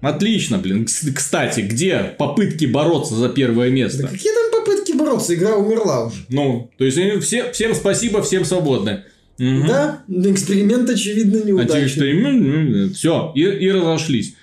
[0.00, 0.86] Отлично, блин.
[0.86, 4.02] Кстати, где попытки бороться за первое место?
[4.02, 5.34] Да какие там попытки бороться?
[5.34, 6.24] Игра умерла уже.
[6.28, 9.04] Ну, то есть все, всем спасибо, всем свободны.
[9.38, 9.66] Угу.
[9.68, 12.88] Да, эксперимент очевидно неудачный.
[12.88, 14.34] Что, все, и, и разошлись.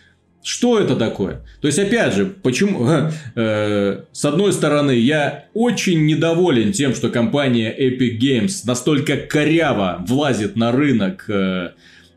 [0.41, 1.41] Что это такое?
[1.59, 2.87] То есть, опять же, почему...
[3.37, 10.55] Э, с одной стороны, я очень недоволен тем, что компания Epic Games настолько коряво влазит
[10.55, 11.71] на рынок э,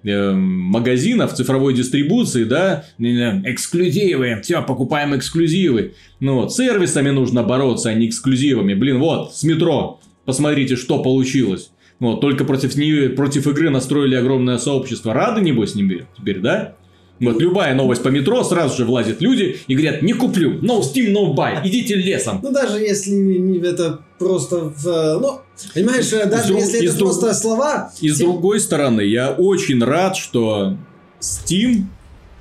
[0.05, 5.95] магазинов цифровой дистрибуции, да, эксклюзивы, все, покупаем эксклюзивы.
[6.21, 8.75] Ну вот, сервисами нужно бороться, а не эксклюзивами.
[8.75, 11.71] Блин, вот, с метро, посмотрите, что получилось.
[12.01, 15.13] Вот, только против, нее, против игры настроили огромное сообщество.
[15.13, 16.77] Рады, небось, не теперь, да?
[17.21, 21.13] Вот любая новость по метро, сразу же влазят люди и говорят, не куплю, no Steam,
[21.13, 22.41] no buy, идите лесом.
[22.43, 25.19] Ну, даже если это просто в...
[25.21, 25.41] Ну,
[25.75, 26.61] понимаешь, даже друг...
[26.61, 27.11] если это друг...
[27.11, 27.93] просто слова...
[28.01, 30.77] И с другой стороны, я очень рад, что
[31.21, 31.85] Steam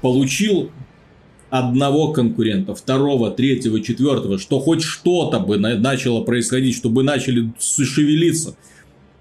[0.01, 0.69] получил
[1.49, 8.55] одного конкурента, второго, третьего, четвертого, что хоть что-то бы начало происходить, чтобы начали шевелиться.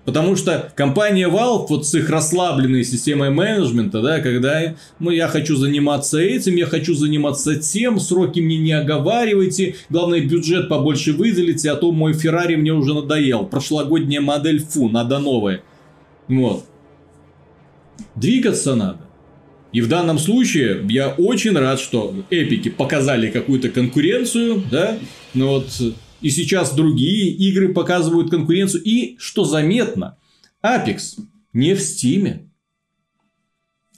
[0.07, 5.57] Потому что компания Valve вот с их расслабленной системой менеджмента, да, когда ну, я хочу
[5.57, 11.75] заниматься этим, я хочу заниматься тем, сроки мне не оговаривайте, главное бюджет побольше выделите, а
[11.75, 15.63] то мой Феррари мне уже надоел, прошлогодняя модель, фу, надо новая.
[16.29, 16.65] Вот.
[18.15, 19.01] Двигаться надо.
[19.73, 24.99] И в данном случае я очень рад, что эпики показали какую-то конкуренцию, да,
[25.35, 25.67] но вот
[26.21, 28.83] и сейчас другие игры показывают конкуренцию.
[28.83, 30.17] И, что заметно,
[30.63, 31.19] Apex
[31.53, 32.47] не в Стиме.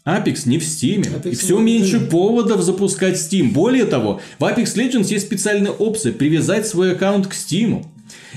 [0.05, 1.03] Apex не в Steam.
[1.03, 3.53] Apex и все меньше поводов запускать Steam.
[3.53, 7.85] Более того, в Apex Legends есть специальная опция привязать свой аккаунт к Steam.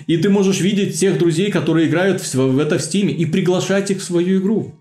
[0.07, 3.99] И ты можешь видеть тех друзей, которые играют в это в Steam, и приглашать их
[3.99, 4.75] в свою игру.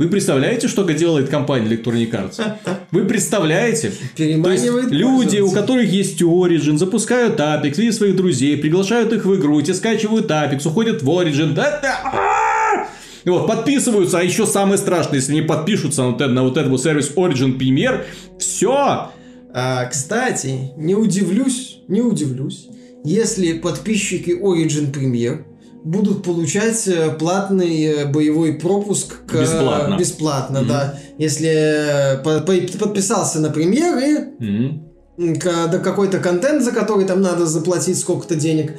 [0.00, 2.42] Вы представляете, что делает компания Electronic Arts?
[2.90, 3.92] Вы представляете?
[4.16, 9.60] Есть, люди, у которых есть Origin, запускают Apex, видят своих друзей, приглашают их в игру,
[9.60, 11.52] те скачивают Apex, уходят в Origin.
[11.52, 12.88] Да, да,
[13.26, 16.80] вот, подписываются, а еще самое страшное, если не подпишутся на вот, этот, на вот этот
[16.80, 18.04] сервис Origin Premier,
[18.38, 19.10] все.
[19.52, 22.68] А, кстати, не удивлюсь, не удивлюсь,
[23.04, 25.44] если подписчики Origin Premier
[25.84, 29.40] будут получать э, платный э, боевой пропуск к...
[29.40, 29.96] бесплатно.
[29.96, 30.68] Бесплатно, mm-hmm.
[30.68, 30.98] да.
[31.18, 35.80] Если э, подписался на премьеры, mm-hmm.
[35.80, 38.74] какой-то контент, за который там надо заплатить сколько-то денег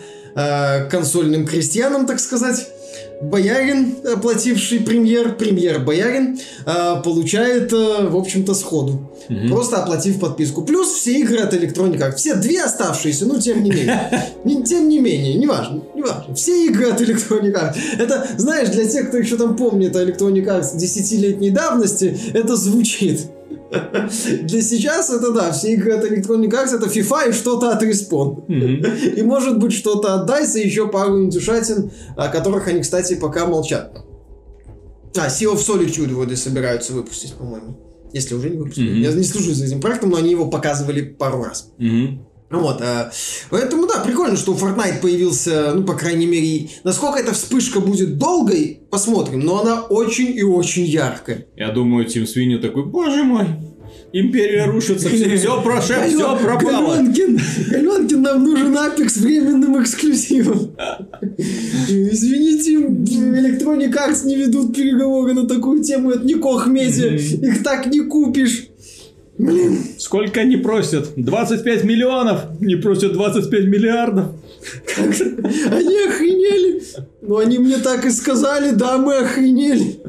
[0.89, 2.65] консольным крестьянам, так сказать
[3.21, 9.11] боярин, оплативший премьер, премьер боярин, э, получает, э, в общем-то, сходу.
[9.29, 9.47] Угу.
[9.49, 10.63] Просто оплатив подписку.
[10.63, 12.15] Плюс все игры от Electronic Arts.
[12.15, 14.09] Все две оставшиеся, ну, тем не менее.
[14.65, 16.33] Тем не менее, неважно, неважно.
[16.35, 17.75] Все игры от Electronic Arts.
[17.97, 23.27] Это, знаешь, для тех, кто еще там помнит Electronic Arts десятилетней давности, это звучит.
[23.71, 28.45] Для сейчас это да, все игры от Electronic Arts это FIFA и что-то от Respawn.
[28.47, 29.15] Mm-hmm.
[29.15, 33.45] И может быть что-то от DICE и еще пару индюшатин, о которых они, кстати, пока
[33.45, 34.03] молчат.
[35.17, 37.77] А, Sea of Solitude вроде собираются выпустить, по-моему.
[38.11, 38.91] Если уже не выпустили.
[38.91, 39.09] Mm-hmm.
[39.09, 41.71] Я не слежу за этим проектом, но они его показывали пару раз.
[41.79, 42.17] Mm-hmm.
[42.51, 43.11] Вот, а,
[43.49, 48.81] поэтому да, прикольно, что Fortnite появился, ну, по крайней мере, насколько эта вспышка будет долгой,
[48.89, 51.45] посмотрим, но она очень и очень яркая.
[51.55, 53.47] Я думаю, Тим Свинни такой, боже мой,
[54.13, 56.97] Империя рушится, все, все все пропало.
[56.97, 57.39] Галенкин,
[57.71, 60.75] Галенкин, нам нужен Апекс временным эксклюзивом.
[61.87, 67.87] Извините, Electronic Arts не ведут переговоры на такую тему, это не Кох Медиа, их так
[67.87, 68.67] не купишь.
[69.41, 69.79] Блин.
[69.97, 71.13] Сколько они просят?
[71.15, 72.61] 25 миллионов?
[72.61, 74.27] Не просят 25 миллиардов?
[74.97, 76.83] Они охренели.
[77.21, 79.99] Ну, они мне так и сказали, да, мы охренели.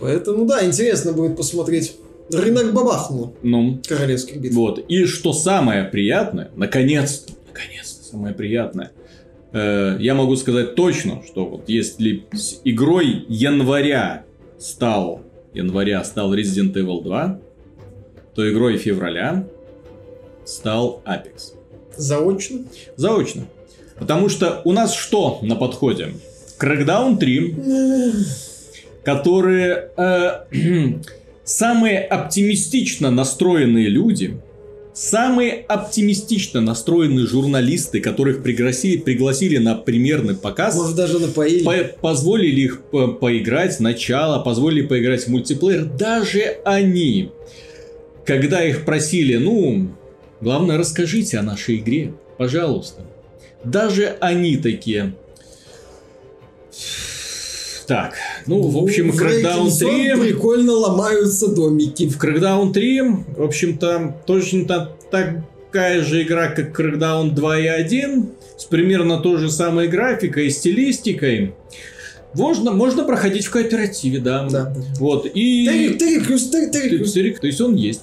[0.00, 1.94] Поэтому, да, интересно будет посмотреть.
[2.32, 3.36] Рынок бабахнул.
[3.42, 3.80] Ну.
[3.86, 4.56] Королевских битв.
[4.56, 4.84] Вот.
[4.88, 8.90] И что самое приятное, наконец-то, наконец-то, самое приятное,
[9.52, 14.24] э, я могу сказать точно, что вот если с игрой января
[14.58, 15.20] стал,
[15.54, 17.40] января стал Resident Evil 2,
[18.34, 19.46] то игрой февраля
[20.44, 21.54] стал Apex.
[21.96, 22.64] Заочно?
[22.96, 23.46] Заочно.
[23.98, 26.14] Потому что у нас что на подходе?
[26.58, 27.56] Crackdown 3,
[29.04, 30.44] которые э,
[31.44, 34.40] самые оптимистично настроенные люди,
[34.94, 42.60] самые оптимистично настроенные журналисты, которых пригласили, пригласили на примерный показ, может даже напоили, по позволили
[42.60, 47.30] их по поиграть сначала, позволили поиграть в мультиплеер, даже они
[48.24, 49.88] когда их просили, ну,
[50.40, 53.02] главное, расскажите о нашей игре, пожалуйста.
[53.64, 55.14] Даже они такие...
[57.86, 58.14] Так,
[58.46, 60.20] ну, в общем, в Crackdown 3...
[60.20, 62.08] прикольно ломаются домики.
[62.08, 63.00] В Crackdown 3,
[63.36, 69.50] в общем-то, точно такая же игра, как Crackdown 2 и 1, с примерно той же
[69.50, 71.54] самой графикой и стилистикой.
[72.34, 74.48] Можно, можно проходить в кооперативе, да.
[74.48, 74.74] Да.
[74.98, 75.26] Вот.
[75.26, 75.96] И...
[76.26, 77.40] Плюс терик, терик, терик.
[77.40, 78.02] То есть он есть.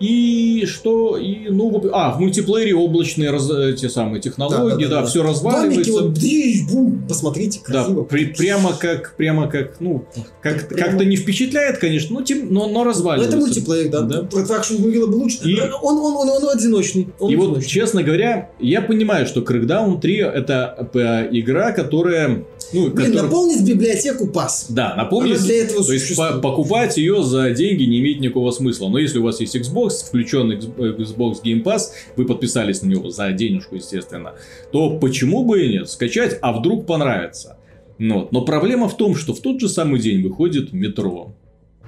[0.00, 5.00] И что, и, ну, а, в мультиплеере облачные раз, те самые технологии, да, да, да,
[5.02, 5.92] да все разваливается.
[5.92, 8.02] вот, бдыщ, бум, посмотрите, красиво.
[8.02, 10.06] Да, при, прямо как, прямо как, ну,
[10.40, 10.90] как, прямо...
[10.90, 13.36] как-то не впечатляет, конечно, но, тем, но, но разваливается.
[13.36, 14.00] Но это мультиплеер, да.
[14.00, 14.22] да.
[14.22, 15.38] Протракшн выглядело бы лучше.
[15.44, 15.60] И...
[15.60, 17.08] Он, он, он, он, он одиночный.
[17.18, 17.54] Он и одиночный.
[17.56, 23.22] вот, честно говоря, я понимаю, что Crackdown 3 это э, игра, которая ну, Блин, который...
[23.22, 24.66] наполнить библиотеку пас.
[24.68, 25.36] Да, наполнить.
[25.36, 28.88] Она для этого То есть по покупать ее за деньги не имеет никакого смысла.
[28.88, 33.30] Но если у вас есть Xbox, включенный Xbox Game Pass, вы подписались на него за
[33.32, 34.34] денежку, естественно,
[34.72, 35.88] то почему бы и нет?
[35.90, 37.58] Скачать, а вдруг понравится.
[37.98, 41.34] Но, но проблема в том, что в тот же самый день выходит метро.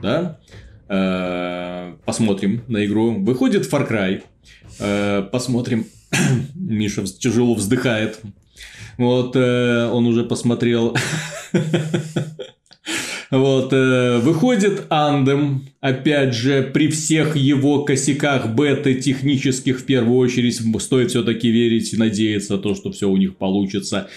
[0.02, 0.38] Да?
[0.88, 3.12] Э, посмотрим на игру.
[3.18, 4.22] Выходит Far Cry.
[4.78, 5.86] Э, посмотрим.
[6.54, 8.20] Миша тяжело вздыхает.
[8.98, 10.94] Вот, э, он уже посмотрел.
[13.32, 20.60] Вот, э, выходит Андем, опять же, при всех его косяках беты технических, в первую очередь,
[20.82, 24.08] стоит все-таки верить и надеяться, то, что все у них получится.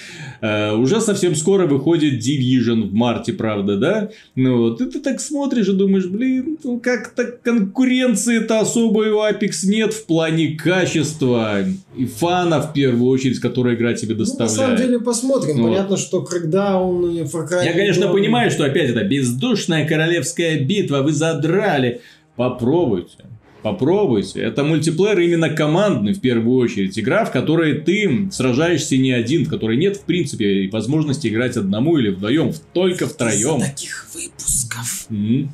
[0.42, 4.10] Э, уже совсем скоро выходит Division в марте, правда, да?
[4.36, 9.66] Ну вот, и ты так смотришь и думаешь, блин, ну как-то конкуренции-то особой у Apex
[9.66, 11.64] нет в плане качества
[11.98, 14.58] и фана, в первую очередь, которая игра тебе доставляет.
[14.58, 15.58] Ну, на самом деле, посмотрим.
[15.58, 17.64] Ну, Понятно, что когда он Far Cry...
[17.64, 22.02] Я, конечно, понимаю, что, опять, это бездушная королевская битва, вы задрали.
[22.36, 23.26] Попробуйте.
[23.66, 24.42] Попробуйте.
[24.42, 27.00] Это мультиплеер именно командный, в первую очередь.
[27.00, 31.98] Игра, в которой ты сражаешься не один, в которой нет, в принципе, возможности играть одному
[31.98, 33.58] или вдвоем, только втроем.
[33.62, 35.48] Из таких выпусков mm-hmm.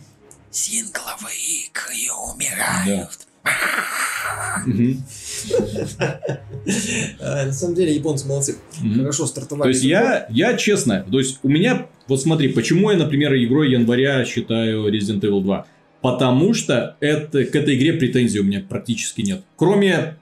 [0.52, 3.28] сингловые игры умирают.
[3.46, 3.54] Да.
[7.20, 8.56] На самом деле японцы молодцы.
[8.96, 9.64] Хорошо стартовали.
[9.64, 13.72] То есть я, я честно, то есть у меня, вот смотри, почему я, например, игрой
[13.72, 15.66] января считаю Resident Evil 2?
[16.02, 19.44] Потому что это, к этой игре претензий у меня практически нет.
[19.56, 20.18] Кроме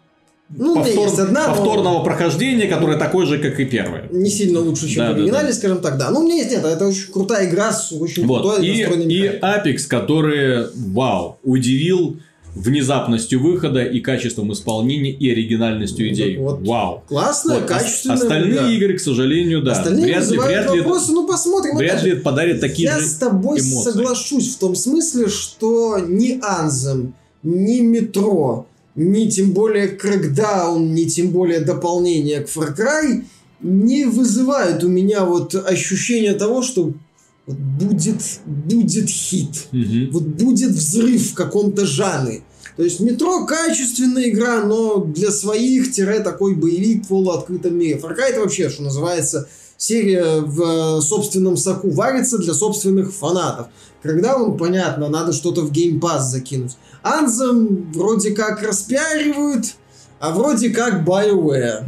[0.49, 1.21] ну, повтор...
[1.21, 2.03] одна, повторного но...
[2.03, 4.07] прохождения, которое такое же, как и первое.
[4.11, 5.53] Не сильно лучше, чем да, в оригинале, да, да.
[5.53, 6.09] скажем так, да.
[6.09, 8.41] Ну, у меня есть нет, это очень крутая игра с очень вот.
[8.41, 12.19] крутой и, и Apex, который, вау, удивил
[12.55, 16.37] внезапностью выхода и качеством исполнения и оригинальностью ну, идей.
[16.37, 16.67] Вот.
[16.67, 17.03] Вау.
[17.07, 17.65] Классно, вот.
[17.65, 18.15] качественно.
[18.15, 18.71] Остальные да.
[18.71, 19.73] игры, к сожалению, да.
[19.73, 21.77] Остальные вряд ли, вряд ли, вопросы, ну посмотрим.
[21.77, 23.91] Вряд ли подарят такие Я же с тобой эмоции.
[23.91, 31.29] соглашусь в том смысле, что ни Анзем, ни Метро, ни тем более Крэкдаун, ни тем
[31.29, 33.23] более дополнение к Far Cry
[33.61, 36.93] не вызывают у меня вот ощущения того, что
[37.49, 40.11] вот будет, будет хит, угу.
[40.11, 42.43] вот будет взрыв в каком-то жанре.
[42.77, 47.99] То есть метро качественная игра, но для своих тире такой боевик в полуоткрытом мире.
[47.99, 53.67] Это вообще, что называется, серия в собственном соку варится для собственных фанатов.
[54.03, 56.77] Когда он, понятно, надо что-то в Pass закинуть.
[57.03, 59.73] Anthem вроде как распиаривают,
[60.19, 61.83] а вроде как BioWare.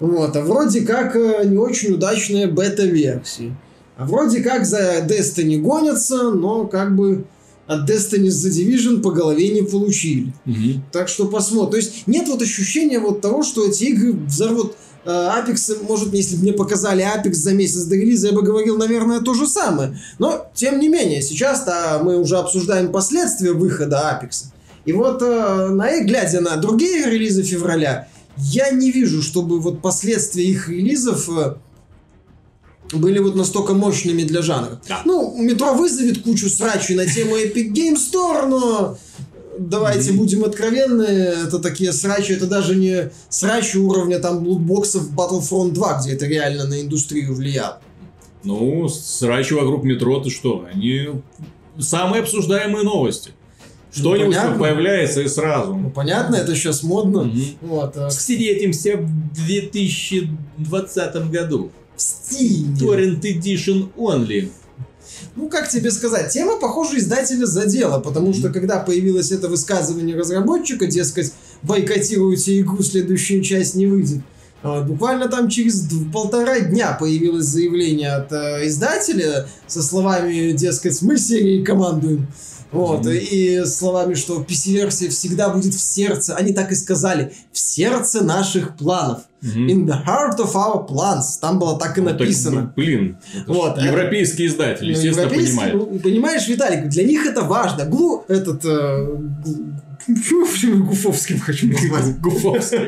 [0.00, 0.10] Угу.
[0.10, 3.56] Вот, а вроде как э, не очень удачная бета-версия.
[3.98, 7.24] А вроде как за Destiny гонятся, но как бы
[7.66, 10.32] от Destiny The Division по голове не получили.
[10.46, 10.82] Угу.
[10.92, 11.72] Так что посмотрим.
[11.72, 16.36] То есть нет вот ощущения вот того, что эти игры взорвут э, Apex, может, если
[16.36, 19.98] бы мне показали Apex за месяц до релиза, я бы говорил, наверное, то же самое.
[20.20, 24.44] Но, тем не менее, сейчас-то мы уже обсуждаем последствия выхода Apex.
[24.84, 30.44] И вот, э, на, глядя на другие релизы февраля, я не вижу, чтобы вот последствия
[30.44, 31.56] их релизов э,
[32.92, 34.80] были вот настолько мощными для жанра.
[34.88, 35.02] Да.
[35.04, 38.98] Ну, метро вызовет кучу срачей на тему Epic Game Store, но
[39.58, 40.16] давайте mm-hmm.
[40.16, 46.12] будем откровенны, это такие срачи, это даже не срачи уровня там лутбоксов Battlefront 2, где
[46.12, 47.80] это реально на индустрию влияло.
[48.44, 51.08] Ну, срачи вокруг метро, ты что, они
[51.78, 53.32] самые обсуждаемые новости.
[53.92, 55.74] Что-нибудь ну, появляется и сразу.
[55.74, 57.22] Ну, понятно, это сейчас модно.
[57.22, 57.40] Угу.
[57.62, 58.08] Вот, а...
[58.10, 61.72] Встретимся в 2020 году.
[61.98, 62.78] В Steam.
[62.78, 64.50] Torrent Edition Only.
[65.34, 70.86] Ну, как тебе сказать, тема, похоже, издателя задела, потому что когда появилось это высказывание разработчика,
[70.86, 71.32] дескать,
[71.62, 74.20] бойкотируйте игру, следующая часть не выйдет,
[74.62, 81.16] а, Буквально там через полтора дня появилось заявление от э, издателя со словами, дескать, мы
[81.18, 82.26] серией командуем.
[82.70, 83.18] Вот, mm-hmm.
[83.18, 88.76] и словами, что PC-версия всегда будет в сердце, они так и сказали, в сердце наших
[88.76, 89.22] планов.
[89.40, 91.38] In the heart of our plans.
[91.40, 92.62] Там было так и ну, написано.
[92.62, 95.74] Так, блин, вот, европейский это, издатель, естественно, ну, понимает.
[95.74, 97.84] Ну, понимаешь, Виталик, для них это важно.
[97.84, 99.06] Глу, этот, э,
[100.08, 102.18] Гуфовским хочу назвать.
[102.20, 102.78] Гуфовский.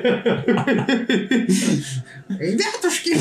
[2.28, 3.16] Ребятушки!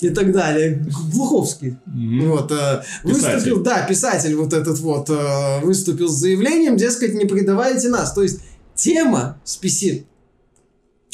[0.00, 0.84] И так далее.
[1.12, 1.76] Глуховский.
[1.86, 2.52] Вот.
[2.52, 8.12] Э, выступил, да, писатель вот этот вот, э, выступил с заявлением, дескать, не предавайте нас.
[8.12, 8.40] То есть,
[8.74, 10.04] тема с PC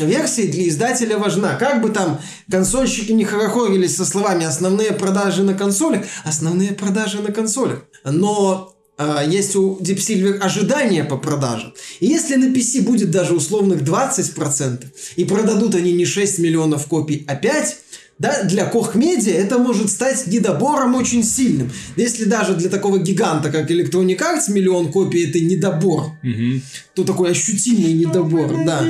[0.05, 1.57] версии для издателя важна.
[1.57, 2.20] Как бы там
[2.51, 7.84] консольщики не хорохорились со словами «основные продажи на консолях», основные продажи на консолях.
[8.05, 11.72] Но а, есть у Deep Silver ожидания по продажам.
[12.01, 14.84] И если на PC будет даже условных 20%,
[15.16, 17.76] и продадут они не 6 миллионов копий, а 5,
[18.18, 21.70] да, для Koch Media это может стать недобором очень сильным.
[21.96, 26.61] Если даже для такого гиганта, как Electronic Arts, миллион копий это недобор, угу.
[26.94, 28.84] то такой ощутимый недобор, да.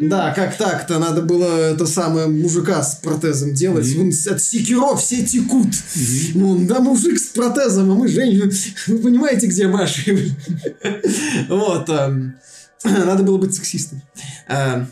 [0.00, 0.98] Да, как так-то?
[0.98, 3.86] Надо было это самое мужика с протезом делать.
[3.94, 5.68] Вон От секиро все текут.
[6.34, 8.52] Вон, да, мужик с протезом, а мы женщины.
[8.86, 10.02] Вы понимаете, где Маша?
[11.48, 11.88] Вот.
[11.88, 12.36] эм,
[12.84, 14.02] Надо было быть сексистом.
[14.48, 14.88] Эм,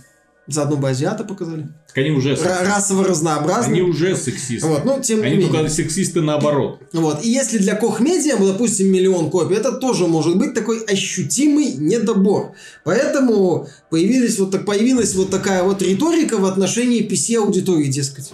[0.48, 1.68] Заодно бы азиата показали.
[1.92, 2.64] Так они уже сексисты.
[2.64, 3.70] Расово разнообразно.
[3.72, 4.66] Они уже сексисты.
[4.66, 5.52] Вот, ну, тем не Они менее.
[5.52, 6.80] только сексисты наоборот.
[6.92, 7.22] Вот.
[7.22, 12.52] И если для Media, допустим, миллион копий, это тоже может быть такой ощутимый недобор.
[12.84, 18.32] Поэтому появились вот так, появилась вот такая вот риторика в отношении PC-аудитории, дескать.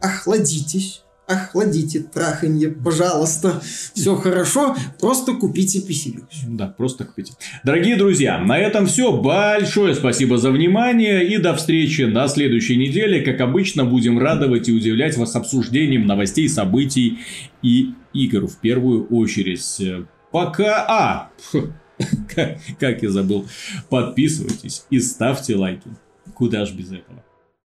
[0.00, 1.02] Охладитесь.
[1.26, 3.60] Охладите траханье, пожалуйста.
[3.94, 6.22] Все хорошо, просто купите PC.
[6.46, 7.32] Да, просто купите.
[7.64, 9.12] Дорогие друзья, на этом все.
[9.20, 13.22] Большое спасибо за внимание и до встречи на следующей неделе.
[13.22, 17.18] Как обычно, будем радовать и удивлять вас обсуждением новостей, событий
[17.60, 20.06] и игр в первую очередь.
[20.30, 20.84] Пока...
[20.88, 21.30] А!
[22.34, 23.46] Как как я забыл.
[23.88, 25.88] Подписывайтесь и ставьте лайки.
[26.34, 27.24] Куда ж без этого.